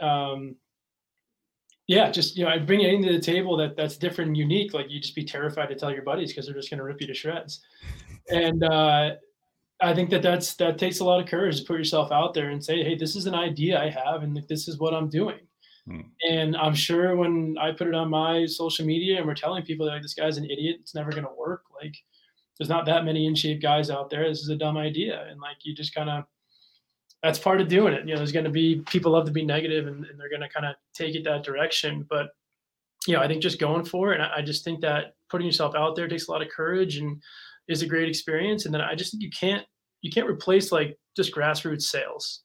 [0.00, 0.54] um,
[1.90, 4.72] yeah, just you know, I bring anything to the table that that's different and unique.
[4.72, 7.00] Like you just be terrified to tell your buddies because they're just going to rip
[7.00, 7.62] you to shreds.
[8.30, 9.14] And uh,
[9.80, 12.50] I think that that's that takes a lot of courage to put yourself out there
[12.50, 15.40] and say, hey, this is an idea I have, and this is what I'm doing.
[15.88, 16.02] Hmm.
[16.28, 19.88] And I'm sure when I put it on my social media and we're telling people
[19.88, 21.62] like this guy's an idiot, it's never going to work.
[21.82, 21.96] Like
[22.56, 24.28] there's not that many in shape guys out there.
[24.28, 26.22] This is a dumb idea, and like you just kind of
[27.22, 28.06] that's part of doing it.
[28.06, 30.40] You know, there's going to be people love to be negative and, and they're going
[30.40, 32.06] to kind of take it that direction.
[32.08, 32.30] But,
[33.06, 34.20] you know, I think just going for it.
[34.20, 37.22] I, I, just think that putting yourself out there takes a lot of courage and
[37.68, 38.64] is a great experience.
[38.64, 39.66] And then I just think you can't,
[40.00, 42.40] you can't replace like just grassroots sales.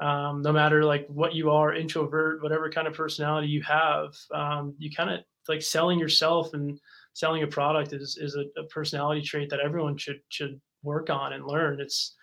[0.00, 4.74] Um, no matter like what you are, introvert, whatever kind of personality you have, um,
[4.78, 6.78] you kind of like selling yourself and
[7.14, 11.32] selling a product is, is a, a personality trait that everyone should, should work on
[11.32, 11.80] and learn.
[11.80, 12.16] It's,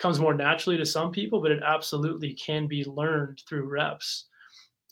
[0.00, 4.26] comes more naturally to some people, but it absolutely can be learned through reps.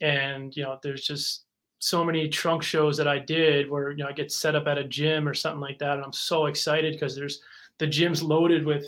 [0.01, 1.47] And you know, there's just
[1.81, 4.79] so many trunk shows that I did where you know I get set up at
[4.79, 7.41] a gym or something like that, and I'm so excited because there's
[7.79, 8.87] the gym's loaded with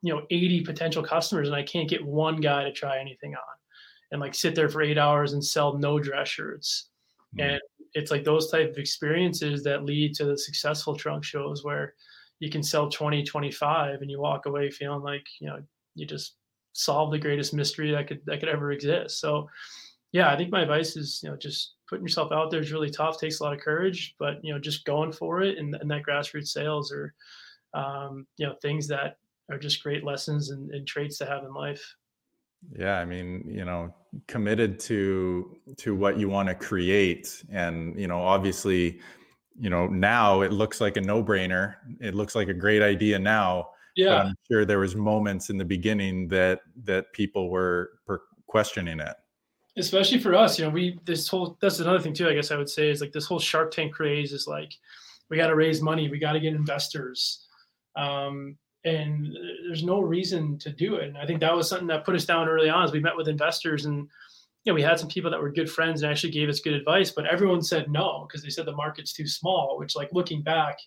[0.00, 3.56] you know 80 potential customers, and I can't get one guy to try anything on,
[4.12, 6.90] and like sit there for eight hours and sell no dress shirts.
[7.36, 7.50] Mm-hmm.
[7.50, 7.60] And
[7.94, 11.94] it's like those type of experiences that lead to the successful trunk shows where
[12.40, 15.62] you can sell 20 25 and you walk away feeling like you know
[15.94, 16.36] you just
[16.72, 19.20] solved the greatest mystery that could that could ever exist.
[19.20, 19.48] So
[20.12, 22.90] yeah i think my advice is you know just putting yourself out there is really
[22.90, 25.90] tough takes a lot of courage but you know just going for it and, and
[25.90, 27.14] that grassroots sales are
[27.74, 29.18] um, you know things that
[29.50, 31.94] are just great lessons and, and traits to have in life.
[32.76, 33.94] Yeah i mean you know
[34.26, 39.00] committed to to what you want to create and you know obviously
[39.58, 43.68] you know now it looks like a no-brainer it looks like a great idea now
[43.98, 44.10] Yeah.
[44.10, 49.00] But I'm sure there was moments in the beginning that that people were, were questioning
[49.00, 49.16] it.
[49.76, 52.28] Especially for us, you know, we this whole that's another thing too.
[52.28, 54.72] I guess I would say is like this whole Shark Tank craze is like
[55.28, 57.46] we got to raise money, we got to get investors,
[57.96, 61.08] um, and there's no reason to do it.
[61.08, 63.16] And I think that was something that put us down early on as we met
[63.16, 64.08] with investors and
[64.68, 67.10] know, we had some people that were good friends and actually gave us good advice,
[67.10, 70.78] but everyone said no because they said the market's too small, which like looking back,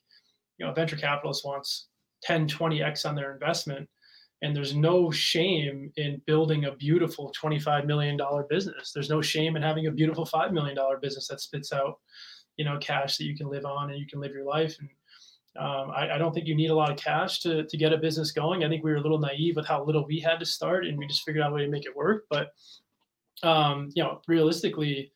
[0.57, 1.87] you know, venture capitalist wants
[2.23, 3.87] 10, 20x on their investment.
[4.43, 8.91] And there's no shame in building a beautiful $25 million business.
[8.91, 11.99] There's no shame in having a beautiful $5 million business that spits out,
[12.57, 14.77] you know, cash that you can live on and you can live your life.
[14.79, 14.89] And
[15.57, 17.97] um, I, I, don't think you need a lot of cash to, to get a
[17.97, 18.63] business going.
[18.63, 20.97] I think we were a little naive with how little we had to start and
[20.97, 22.23] we just figured out a way to make it work.
[22.29, 22.51] But
[23.43, 25.11] um, you know, realistically,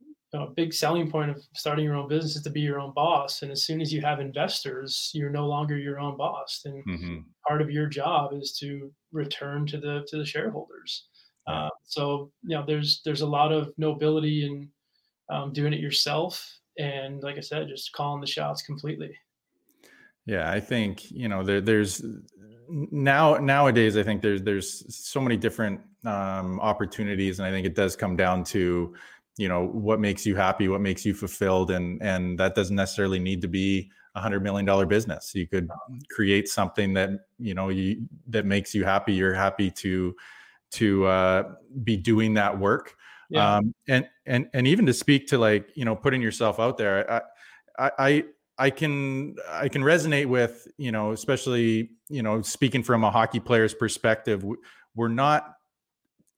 [0.00, 2.78] you know, a big selling point of starting your own business is to be your
[2.78, 3.42] own boss.
[3.42, 6.62] And as soon as you have investors, you're no longer your own boss.
[6.64, 7.18] And mm-hmm.
[7.46, 11.08] part of your job is to return to the to the shareholders.
[11.46, 14.68] Uh, so you know, there's there's a lot of nobility in
[15.30, 16.58] um, doing it yourself.
[16.78, 19.10] And like I said, just calling the shots completely.
[20.26, 22.02] Yeah, I think you know there, there's
[22.70, 23.96] now nowadays.
[23.96, 28.16] I think there's there's so many different um, opportunities, and I think it does come
[28.16, 28.94] down to
[29.36, 33.18] you know what makes you happy, what makes you fulfilled, and and that doesn't necessarily
[33.18, 35.34] need to be a hundred million dollar business.
[35.34, 35.68] You could
[36.10, 39.12] create something that you know you that makes you happy.
[39.12, 40.14] You're happy to
[40.72, 41.42] to uh,
[41.84, 42.94] be doing that work.
[43.28, 43.56] Yeah.
[43.56, 47.10] Um, and and and even to speak to like you know putting yourself out there.
[47.10, 47.20] I
[47.78, 48.24] I, I
[48.60, 53.40] I can I can resonate with you know especially you know speaking from a hockey
[53.40, 54.44] player's perspective
[54.94, 55.54] we're not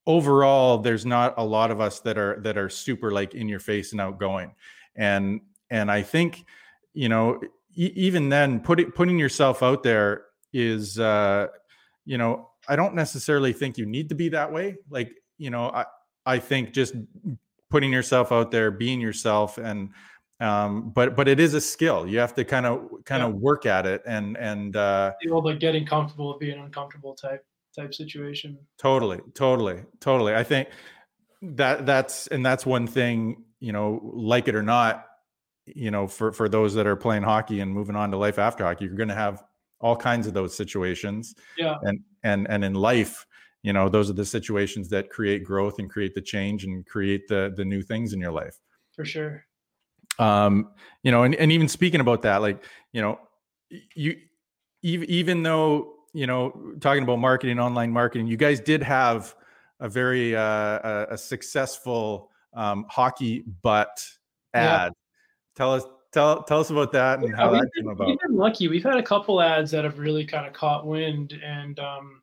[0.07, 3.59] overall there's not a lot of us that are that are super like in your
[3.59, 4.55] face and outgoing.
[4.95, 6.45] And and i think
[6.95, 7.41] you know
[7.75, 11.49] e- even then putting putting yourself out there is uh
[12.05, 14.77] you know i don't necessarily think you need to be that way.
[14.91, 15.85] Like you know i
[16.25, 16.95] i think just
[17.69, 19.91] putting yourself out there being yourself and
[20.43, 23.29] um but but it is a skill you have to kind of kind yeah.
[23.29, 27.15] of work at it and and uh the old like getting comfortable with being uncomfortable
[27.15, 28.59] type type situation.
[28.79, 30.35] Totally, totally, totally.
[30.35, 30.69] I think
[31.43, 35.07] that that's and that's one thing, you know, like it or not,
[35.67, 38.65] you know, for for those that are playing hockey and moving on to life after
[38.65, 39.43] hockey, you're going to have
[39.81, 41.35] all kinds of those situations.
[41.57, 41.77] Yeah.
[41.83, 43.27] And and and in life,
[43.63, 47.29] you know, those are the situations that create growth and create the change and create
[47.29, 48.59] the the new things in your life.
[48.95, 49.45] For sure.
[50.23, 50.69] Um,
[51.03, 53.19] you know, and, and even speaking about that, like, you know,
[53.95, 54.17] you
[54.83, 59.35] even even though you know, talking about marketing, online marketing, you guys did have
[59.81, 64.07] a very uh, a, a successful um, hockey butt
[64.55, 64.65] ad.
[64.65, 64.89] Yeah.
[65.57, 68.09] Tell us tell tell us about that and yeah, how that came about.
[68.09, 68.69] We've been lucky.
[68.69, 72.23] We've had a couple ads that have really kind of caught wind, and um,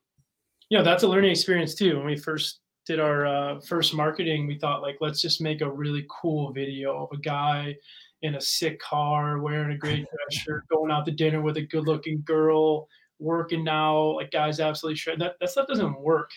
[0.70, 1.98] you know that's a learning experience too.
[1.98, 5.70] When we first did our uh, first marketing, we thought like let's just make a
[5.70, 7.76] really cool video of a guy
[8.22, 11.62] in a sick car wearing a great dress shirt, going out to dinner with a
[11.62, 12.88] good-looking girl
[13.20, 15.20] working now, like guys absolutely shred.
[15.20, 16.32] That that stuff doesn't work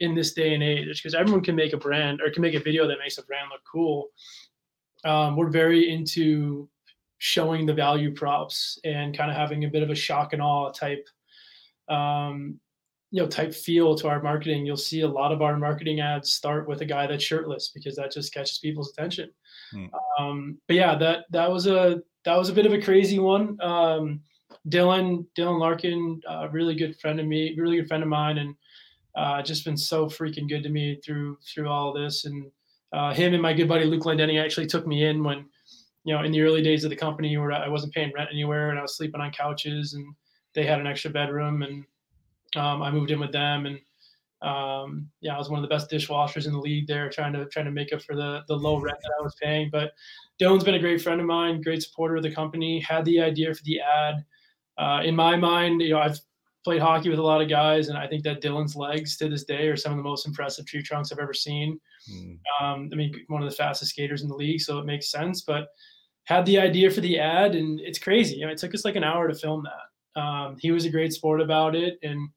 [0.00, 2.60] in this day and age because everyone can make a brand or can make a
[2.60, 4.08] video that makes a brand look cool.
[5.04, 6.68] Um, we're very into
[7.18, 10.70] showing the value props and kind of having a bit of a shock and awe
[10.70, 11.08] type
[11.88, 12.60] um,
[13.10, 16.32] you know type feel to our marketing you'll see a lot of our marketing ads
[16.32, 19.30] start with a guy that's shirtless because that just catches people's attention
[19.72, 19.86] hmm.
[20.18, 23.58] um, but yeah that that was a that was a bit of a crazy one
[23.62, 24.20] um,
[24.68, 28.54] Dylan, Dylan Larkin, uh, really good friend of me, really good friend of mine, and
[29.14, 32.24] uh, just been so freaking good to me through through all this.
[32.24, 32.50] And
[32.92, 35.46] uh, him and my good buddy Luke Glendening actually took me in when,
[36.04, 38.70] you know, in the early days of the company where I wasn't paying rent anywhere
[38.70, 40.14] and I was sleeping on couches, and
[40.54, 41.84] they had an extra bedroom, and
[42.56, 43.78] um, I moved in with them, and
[44.40, 47.46] um, yeah, I was one of the best dishwashers in the league there, trying to
[47.46, 49.68] trying to make up for the the low rent that I was paying.
[49.70, 49.92] But
[50.40, 52.80] Dylan's been a great friend of mine, great supporter of the company.
[52.80, 54.24] Had the idea for the ad
[54.78, 56.18] uh, in my mind, you know, I've
[56.64, 59.44] played hockey with a lot of guys, and I think that Dylan's legs to this
[59.44, 61.80] day are some of the most impressive tree trunks I've ever seen.
[62.12, 62.38] Mm.
[62.60, 65.42] Um, I mean, one of the fastest skaters in the league, so it makes sense.
[65.42, 65.68] But
[66.24, 68.36] had the idea for the ad, and it's crazy.
[68.36, 70.20] You know, it took us like an hour to film that.
[70.20, 72.28] Um, he was a great sport about it, and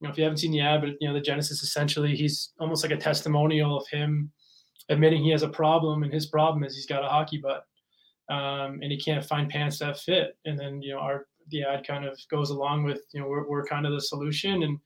[0.00, 2.52] you know, if you haven't seen the ad, but you know, the Genesis essentially, he's
[2.60, 4.30] almost like a testimonial of him
[4.88, 7.64] admitting he has a problem, and his problem is he's got a hockey butt.
[8.30, 10.36] Um, and he can't find pants that fit.
[10.44, 13.48] And then, you know, our the ad kind of goes along with you know we're,
[13.48, 14.78] we're kind of the solution and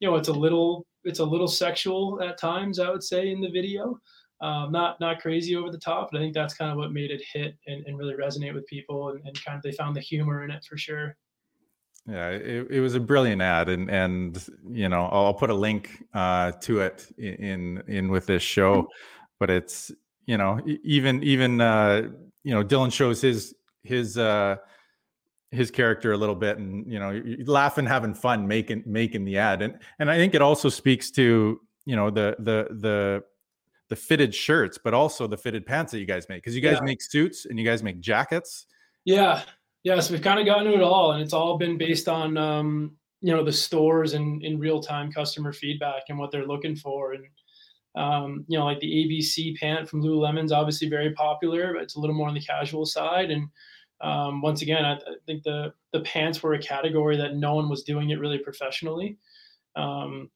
[0.00, 3.40] you know it's a little it's a little sexual at times i would say in
[3.40, 3.98] the video
[4.40, 7.10] um, not not crazy over the top but i think that's kind of what made
[7.10, 10.00] it hit and, and really resonate with people and, and kind of they found the
[10.00, 11.16] humor in it for sure
[12.08, 16.04] Yeah, it, it was a brilliant ad, and and you know I'll put a link
[16.14, 18.88] uh, to it in in with this show,
[19.38, 19.92] but it's
[20.24, 22.08] you know even even uh,
[22.44, 24.56] you know Dylan shows his his uh,
[25.50, 29.60] his character a little bit, and you know laughing, having fun, making making the ad,
[29.60, 33.24] and and I think it also speaks to you know the the the
[33.90, 36.78] the fitted shirts, but also the fitted pants that you guys make because you guys
[36.80, 36.84] yeah.
[36.84, 38.66] make suits and you guys make jackets.
[39.04, 39.42] Yeah,
[39.88, 40.00] yeah.
[40.00, 42.92] So we've kind of gotten to it all, and it's all been based on um,
[43.22, 47.14] you know the stores and in real time customer feedback and what they're looking for,
[47.14, 47.24] and
[47.94, 52.00] um, you know like the ABC pant from Lululemon's obviously very popular, but it's a
[52.00, 53.48] little more on the casual side, and
[54.02, 57.70] um, once again, I, I, think the the pants were a category that no one
[57.70, 59.16] was doing it really professionally.
[59.74, 60.30] Um,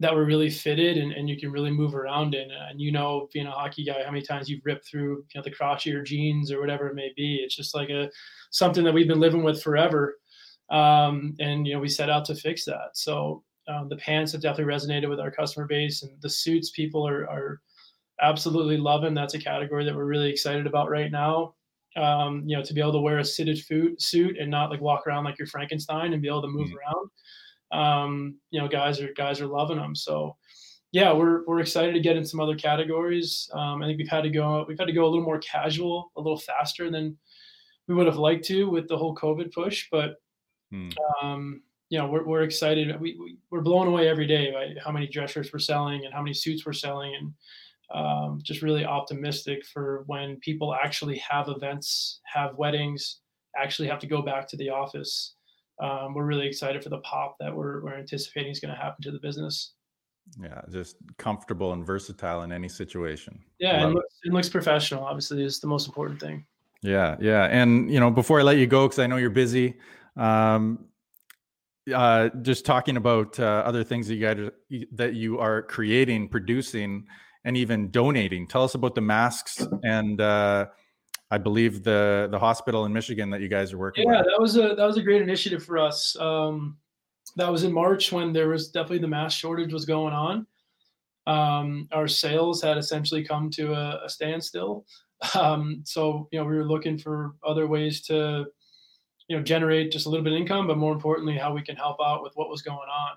[0.00, 2.50] that were really fitted and, and you can really move around in.
[2.50, 5.42] And you know, being a hockey guy, how many times you've ripped through you know
[5.42, 7.36] the crotch of your jeans or whatever it may be.
[7.44, 8.08] It's just like a
[8.50, 10.16] something that we've been living with forever.
[10.70, 12.90] Um, and you know, we set out to fix that.
[12.94, 17.06] So um, the pants have definitely resonated with our customer base, and the suits people
[17.06, 17.60] are are
[18.22, 19.14] absolutely loving.
[19.14, 21.54] That's a category that we're really excited about right now.
[21.96, 24.80] Um, you know, to be able to wear a sitted food, suit and not like
[24.80, 26.76] walk around like you're Frankenstein and be able to move mm-hmm.
[26.76, 27.10] around
[27.72, 29.94] um, you know, guys are guys are loving them.
[29.94, 30.36] So
[30.92, 33.48] yeah, we're we're excited to get in some other categories.
[33.52, 36.10] Um, I think we've had to go we've had to go a little more casual,
[36.16, 37.16] a little faster than
[37.86, 40.16] we would have liked to with the whole COVID push, but
[40.70, 40.90] hmm.
[41.22, 43.00] um, you know, we're we're excited.
[43.00, 46.14] We, we we're blown away every day by how many dress shirts we're selling and
[46.14, 47.34] how many suits we're selling, and
[47.94, 53.20] um, just really optimistic for when people actually have events, have weddings,
[53.56, 55.34] actually have to go back to the office
[55.80, 59.02] um, we're really excited for the pop that we're, we're anticipating is going to happen
[59.02, 59.72] to the business.
[60.40, 63.40] Yeah, just comfortable and versatile in any situation.
[63.58, 65.04] Yeah, and looks, it looks professional.
[65.04, 66.44] Obviously, is the most important thing.
[66.82, 69.76] Yeah, yeah, and you know, before I let you go, because I know you're busy,
[70.16, 70.86] um,
[71.92, 74.50] uh, just talking about uh, other things that you guys
[74.92, 77.06] that you are creating, producing,
[77.44, 78.46] and even donating.
[78.46, 80.66] Tell us about the masks and uh,
[81.30, 84.08] I believe the the hospital in Michigan that you guys are working.
[84.08, 84.26] Yeah, with.
[84.26, 86.16] that was a that was a great initiative for us.
[86.18, 86.76] Um,
[87.36, 90.46] that was in March when there was definitely the mask shortage was going on.
[91.26, 94.86] Um, our sales had essentially come to a, a standstill.
[95.34, 98.46] Um, so you know we were looking for other ways to
[99.28, 101.76] you know generate just a little bit of income, but more importantly, how we can
[101.76, 103.16] help out with what was going on.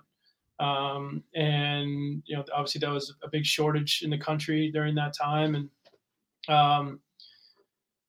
[0.59, 5.16] Um, and you know obviously that was a big shortage in the country during that
[5.18, 5.70] time, and
[6.53, 6.99] um,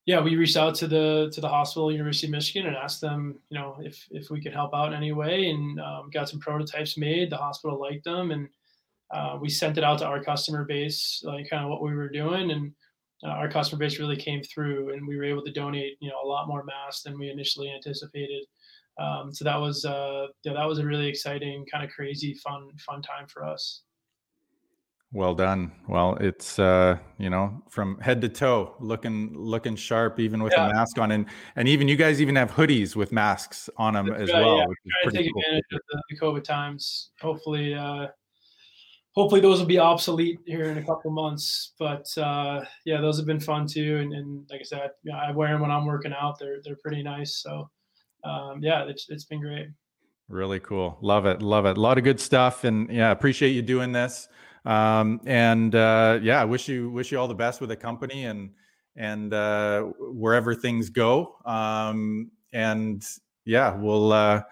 [0.07, 3.39] yeah, we reached out to the to the hospital, University of Michigan, and asked them,
[3.49, 6.41] you know, if if we could help out in any way, and um, got some
[6.41, 7.31] prototypes made.
[7.31, 8.49] The hospital liked them, and
[9.13, 12.11] uh, we sent it out to our customer base, like kind of what we were
[12.11, 12.73] doing, and
[13.25, 16.21] uh, our customer base really came through, and we were able to donate, you know,
[16.23, 18.45] a lot more masks than we initially anticipated.
[19.01, 22.69] Um, so that was uh, yeah, that was a really exciting, kind of crazy, fun
[22.87, 23.83] fun time for us.
[25.15, 25.71] Well done.
[25.87, 30.69] Well, it's uh, you know, from head to toe, looking looking sharp, even with yeah.
[30.69, 34.13] a mask on, and and even you guys even have hoodies with masks on them
[34.13, 34.57] as well.
[34.57, 35.41] Yeah, trying to take cool.
[35.41, 37.13] advantage of the, the, COVID times.
[37.21, 38.09] Hopefully, uh,
[39.15, 41.75] hopefully those will be obsolete here in a couple months.
[41.79, 43.99] But uh, yeah, those have been fun too.
[43.99, 46.41] And, and like I said, know, I wear them when I'm working out.
[46.41, 47.37] They're they're pretty nice.
[47.37, 47.71] So
[48.25, 49.69] um, yeah, it's it's been great.
[50.29, 50.99] Really cool.
[51.03, 51.41] Love it.
[51.41, 51.77] Love it.
[51.77, 52.65] A lot of good stuff.
[52.65, 54.27] And yeah, appreciate you doing this.
[54.65, 58.25] Um, and uh, yeah, I wish you wish you all the best with the company
[58.25, 58.51] and
[58.97, 61.37] and uh, wherever things go.
[61.45, 63.05] Um, and
[63.45, 64.43] yeah, we'll uh,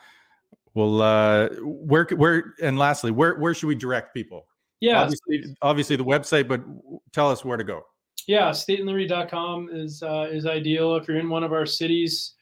[0.74, 4.46] we'll uh, where where and lastly, where where should we direct people?
[4.80, 6.62] Yeah, obviously, obviously the website, but
[7.12, 7.82] tell us where to go.
[8.26, 12.34] Yeah, stateandliberty.com is uh, is ideal if you're in one of our cities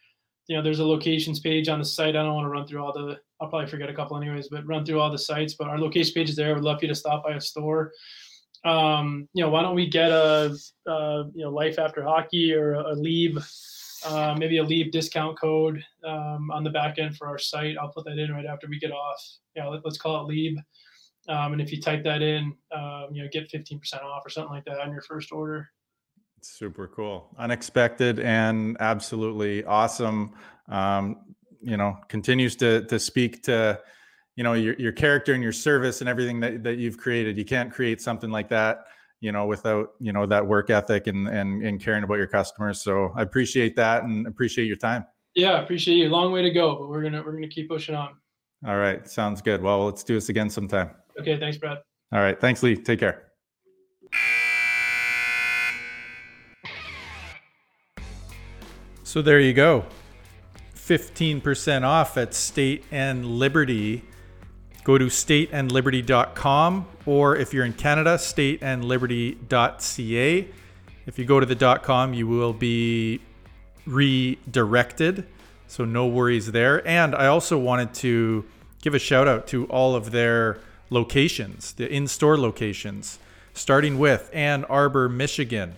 [0.50, 2.16] you know, there's a locations page on the site.
[2.16, 4.66] I don't want to run through all the, I'll probably forget a couple anyways, but
[4.66, 5.54] run through all the sites.
[5.54, 6.54] But our location page is there.
[6.54, 7.92] We'd love for you to stop by a store.
[8.64, 10.54] Um, you know, why don't we get a,
[10.86, 13.38] a you know, life after hockey or a, leave,
[14.04, 17.76] uh, maybe a leave discount code um, on the back end for our site.
[17.78, 19.22] I'll put that in right after we get off.
[19.56, 20.58] Yeah, let, us call it leave.
[21.28, 24.52] Um, and if you type that in, um, you know, get 15% off or something
[24.52, 25.68] like that on your first order.
[26.42, 27.34] Super cool.
[27.38, 30.34] Unexpected and absolutely awesome.
[30.68, 33.80] Um, you know, continues to to speak to,
[34.36, 37.38] you know, your your character and your service and everything that, that you've created.
[37.38, 38.84] You can't create something like that,
[39.20, 42.82] you know, without, you know, that work ethic and and, and caring about your customers.
[42.82, 45.04] So I appreciate that and appreciate your time.
[45.34, 46.08] Yeah, appreciate you.
[46.08, 48.14] Long way to go, but we're gonna we're gonna keep pushing on.
[48.66, 49.08] All right.
[49.08, 49.62] Sounds good.
[49.62, 50.90] Well, let's do this again sometime.
[51.18, 51.78] Okay, thanks, Brad.
[52.12, 52.38] All right.
[52.38, 52.76] Thanks, Lee.
[52.76, 53.30] Take care.
[59.02, 59.84] So there you go.
[60.90, 64.02] 15% off at State and Liberty.
[64.82, 70.48] Go to stateandliberty.com or if you're in Canada, stateandliberty.ca.
[71.06, 73.20] If you go to the .com, you will be
[73.86, 75.28] redirected.
[75.68, 76.84] So no worries there.
[76.84, 78.44] And I also wanted to
[78.82, 80.58] give a shout out to all of their
[80.90, 83.20] locations, the in-store locations,
[83.54, 85.76] starting with Ann Arbor, Michigan,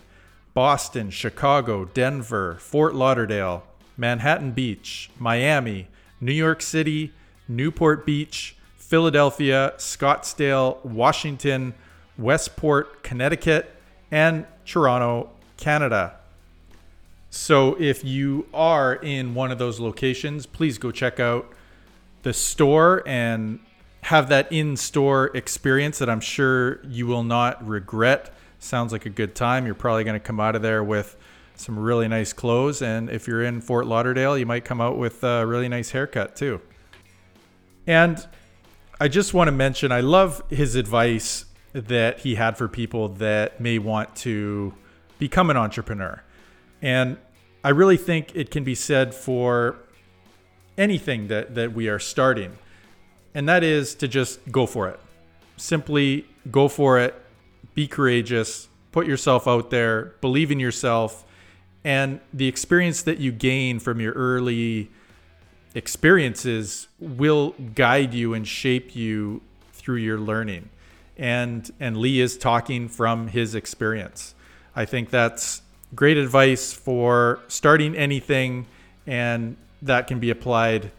[0.55, 3.65] Boston, Chicago, Denver, Fort Lauderdale,
[3.97, 5.89] Manhattan Beach, Miami,
[6.21, 7.13] New York City,
[7.49, 11.75] Newport Beach, Philadelphia, Scottsdale, Washington,
[12.19, 13.75] Westport, Connecticut,
[14.11, 16.17] and Toronto, Canada.
[17.31, 21.51] So if you are in one of those locations, please go check out
[22.23, 23.59] the store and
[24.03, 28.35] have that in store experience that I'm sure you will not regret.
[28.59, 29.65] Sounds like a good time.
[29.65, 31.17] You're probably going to come out of there with
[31.63, 32.83] some really nice clothes.
[32.83, 36.37] And if you're in Fort Lauderdale, you might come out with a really nice haircut
[36.37, 36.61] too.
[37.87, 38.27] And
[39.01, 43.61] I just want to mention I love his advice that he had for people that
[43.61, 44.75] may want to
[45.19, 46.23] become an entrepreneur.
[46.83, 47.17] And
[47.65, 49.77] I really think it can be said for
[50.77, 52.59] anything that, that we are starting.
[53.35, 55.01] And that is to just go for it.
[55.57, 57.15] Simply go for it,
[57.75, 61.25] be courageous, put yourself out there, believe in yourself,
[61.85, 64.91] and the experience that you gain from your early
[65.75, 69.41] experiences will guide you and shape you
[69.73, 70.69] through your learning.
[71.17, 74.35] And and Lee is talking from his experience.
[74.75, 75.63] I think that's
[75.95, 78.67] great advice for starting anything
[79.07, 80.91] and that can be applied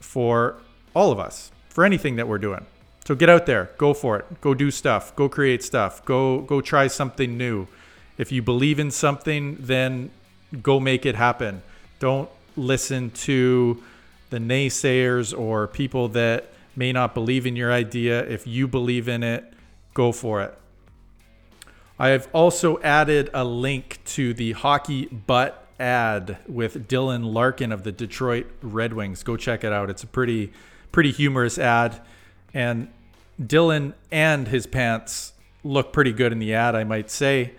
[0.00, 0.56] for
[0.94, 2.66] all of us, for anything that we're doing.
[3.06, 4.40] So get out there, go for it.
[4.42, 7.66] Go do stuff, go create stuff, go go try something new.
[8.18, 10.10] If you believe in something, then
[10.62, 11.62] go make it happen.
[12.00, 13.82] Don't listen to
[14.30, 18.24] the naysayers or people that may not believe in your idea.
[18.24, 19.52] If you believe in it,
[19.94, 20.56] go for it.
[21.98, 27.82] I have also added a link to the hockey butt ad with Dylan Larkin of
[27.82, 29.22] the Detroit Red Wings.
[29.22, 29.90] Go check it out.
[29.90, 30.52] It's a pretty
[30.90, 32.00] pretty humorous ad
[32.54, 32.88] and
[33.40, 37.52] Dylan and his pants look pretty good in the ad, I might say.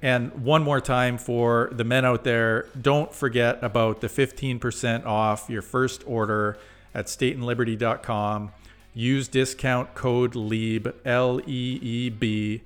[0.00, 5.50] And one more time for the men out there, don't forget about the 15% off
[5.50, 6.56] your first order
[6.94, 8.52] at stateandliberty.com.
[8.94, 12.62] Use discount code LEEB, L E E B,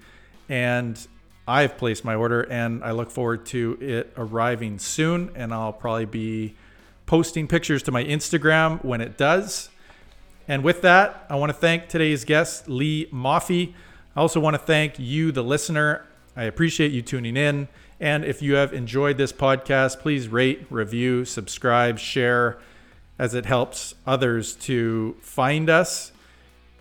[0.49, 1.07] and
[1.47, 5.31] I've placed my order and I look forward to it arriving soon.
[5.35, 6.55] And I'll probably be
[7.07, 9.69] posting pictures to my Instagram when it does.
[10.49, 13.75] And with that, I want to thank today's guest, Lee Moffie.
[14.15, 16.05] I also want to thank you, the listener.
[16.37, 17.69] I appreciate you tuning in.
[18.01, 22.59] And if you have enjoyed this podcast, please rate, review, subscribe, share,
[23.19, 26.13] as it helps others to find us.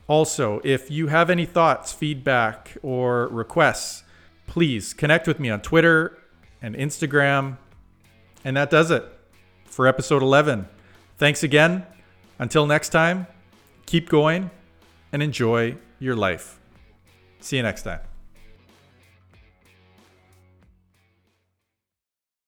[0.07, 4.03] Also, if you have any thoughts, feedback, or requests,
[4.47, 6.17] please connect with me on Twitter
[6.61, 7.57] and Instagram.
[8.43, 9.05] And that does it
[9.65, 10.67] for episode 11.
[11.17, 11.85] Thanks again.
[12.39, 13.27] Until next time,
[13.85, 14.49] keep going
[15.11, 16.59] and enjoy your life.
[17.39, 18.10] See you next time.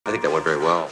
[0.05, 0.91] I think that went very well.